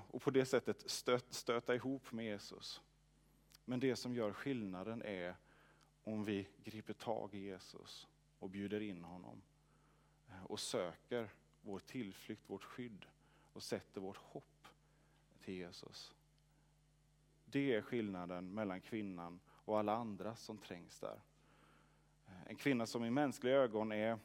Och 0.08 0.22
på 0.22 0.32
det 0.32 0.46
sättet 0.46 0.90
stöt, 0.90 1.34
stöta 1.34 1.76
ihop 1.76 2.12
med 2.12 2.26
Jesus. 2.26 2.82
Men 3.66 3.80
det 3.80 3.96
som 3.96 4.16
gör 4.16 4.34
skillnaden 4.34 5.02
är 5.02 5.36
om 6.04 6.26
vi 6.26 6.48
griper 6.64 6.94
tag 6.94 7.34
i 7.34 7.40
Jesus 7.40 8.08
och 8.40 8.50
bjuder 8.50 8.82
in 8.82 9.04
honom 9.04 9.42
och 10.48 10.60
söker 10.60 11.30
vår 11.62 11.80
tillflykt, 11.80 12.50
vårt 12.50 12.64
skydd 12.64 13.06
och 13.54 13.64
sätter 13.64 14.02
vårt 14.02 14.18
hopp 14.18 14.68
till 15.42 15.54
Jesus. 15.54 16.14
Det 17.46 17.76
är 17.76 17.82
skillnaden 17.82 18.54
mellan 18.54 18.82
kvinnan 18.82 19.40
och 19.48 19.80
alla 19.80 19.96
andra 19.96 20.36
som 20.36 20.58
trängs 20.58 21.00
där. 21.00 21.22
En 22.46 22.56
kvinna 22.56 22.86
som 22.86 23.06
i 23.06 23.10
mänskliga 23.10 23.56
ögon 23.56 23.92
är 23.92 24.20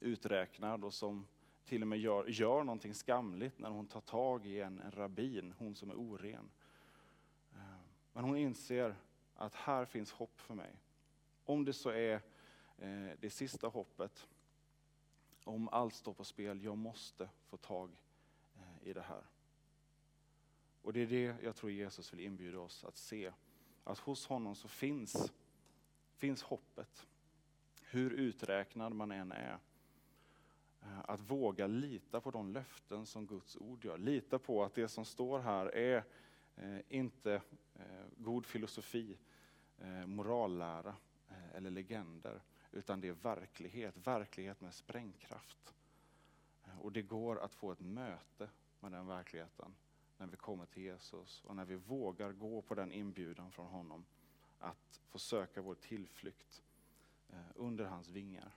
uträknad 0.00 0.84
och 0.84 0.94
som 0.94 1.26
till 1.64 1.82
och 1.82 1.88
med 1.88 1.98
gör, 1.98 2.26
gör 2.26 2.64
någonting 2.64 2.94
skamligt 2.94 3.58
när 3.58 3.70
hon 3.70 3.86
tar 3.86 4.00
tag 4.00 4.46
i 4.46 4.60
en, 4.60 4.80
en 4.80 4.90
rabbin, 4.90 5.54
hon 5.58 5.74
som 5.74 5.90
är 5.90 5.94
oren. 5.94 6.50
Men 8.12 8.24
hon 8.24 8.36
inser 8.36 8.94
att 9.34 9.54
här 9.54 9.84
finns 9.84 10.12
hopp 10.12 10.40
för 10.40 10.54
mig. 10.54 10.76
Om 11.44 11.64
det 11.64 11.72
så 11.72 11.90
är 11.90 12.14
eh, 12.78 13.10
det 13.20 13.30
sista 13.30 13.66
hoppet 13.66 14.28
om 15.48 15.68
allt 15.68 15.94
står 15.94 16.12
på 16.12 16.24
spel, 16.24 16.64
jag 16.64 16.78
måste 16.78 17.28
få 17.46 17.56
tag 17.56 18.02
eh, 18.56 18.88
i 18.88 18.92
det 18.92 19.02
här. 19.02 19.22
Och 20.82 20.92
det 20.92 21.00
är 21.00 21.06
det 21.06 21.42
jag 21.42 21.56
tror 21.56 21.72
Jesus 21.72 22.12
vill 22.12 22.20
inbjuda 22.20 22.58
oss 22.58 22.84
att 22.84 22.96
se. 22.96 23.32
Att 23.84 23.98
hos 23.98 24.26
honom 24.26 24.54
så 24.54 24.68
finns, 24.68 25.32
finns 26.16 26.42
hoppet. 26.42 27.06
Hur 27.82 28.10
uträknad 28.10 28.92
man 28.92 29.10
än 29.10 29.32
är. 29.32 29.58
Eh, 30.82 31.00
att 31.04 31.20
våga 31.20 31.66
lita 31.66 32.20
på 32.20 32.30
de 32.30 32.52
löften 32.52 33.06
som 33.06 33.26
Guds 33.26 33.56
ord 33.56 33.84
gör. 33.84 33.98
Lita 33.98 34.38
på 34.38 34.64
att 34.64 34.74
det 34.74 34.88
som 34.88 35.04
står 35.04 35.38
här 35.38 35.74
är 35.74 36.04
eh, 36.56 36.80
inte 36.88 37.42
god 38.16 38.46
filosofi, 38.46 39.18
morallära 40.06 40.96
eller 41.54 41.70
legender 41.70 42.42
utan 42.78 43.00
det 43.00 43.08
är 43.08 43.12
verklighet, 43.12 43.96
verklighet 44.06 44.60
med 44.60 44.74
sprängkraft. 44.74 45.74
Eh, 46.64 46.78
och 46.78 46.92
det 46.92 47.02
går 47.02 47.38
att 47.38 47.54
få 47.54 47.72
ett 47.72 47.80
möte 47.80 48.50
med 48.80 48.92
den 48.92 49.06
verkligheten 49.06 49.74
när 50.16 50.26
vi 50.26 50.36
kommer 50.36 50.66
till 50.66 50.82
Jesus 50.82 51.44
och 51.44 51.56
när 51.56 51.64
vi 51.64 51.74
vågar 51.74 52.32
gå 52.32 52.62
på 52.62 52.74
den 52.74 52.92
inbjudan 52.92 53.52
från 53.52 53.66
honom 53.66 54.04
att 54.58 55.00
få 55.08 55.18
söka 55.18 55.62
vår 55.62 55.74
tillflykt 55.74 56.62
eh, 57.28 57.46
under 57.54 57.84
hans 57.84 58.08
vingar. 58.08 58.56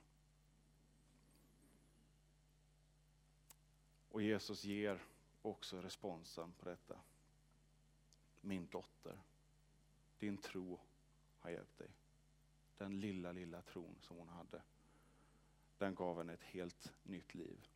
Och 4.08 4.22
Jesus 4.22 4.64
ger 4.64 5.02
också 5.42 5.82
responsen 5.82 6.52
på 6.52 6.68
detta. 6.68 7.00
Min 8.40 8.66
dotter, 8.66 9.22
din 10.18 10.36
tro 10.36 10.80
har 11.38 11.50
hjälpt 11.50 11.78
dig 11.78 11.90
den 12.82 13.00
lilla, 13.00 13.32
lilla 13.32 13.62
tron 13.62 13.96
som 14.00 14.16
hon 14.16 14.28
hade, 14.28 14.62
den 15.78 15.94
gav 15.94 16.18
henne 16.18 16.32
ett 16.32 16.42
helt 16.42 16.92
nytt 17.02 17.34
liv. 17.34 17.68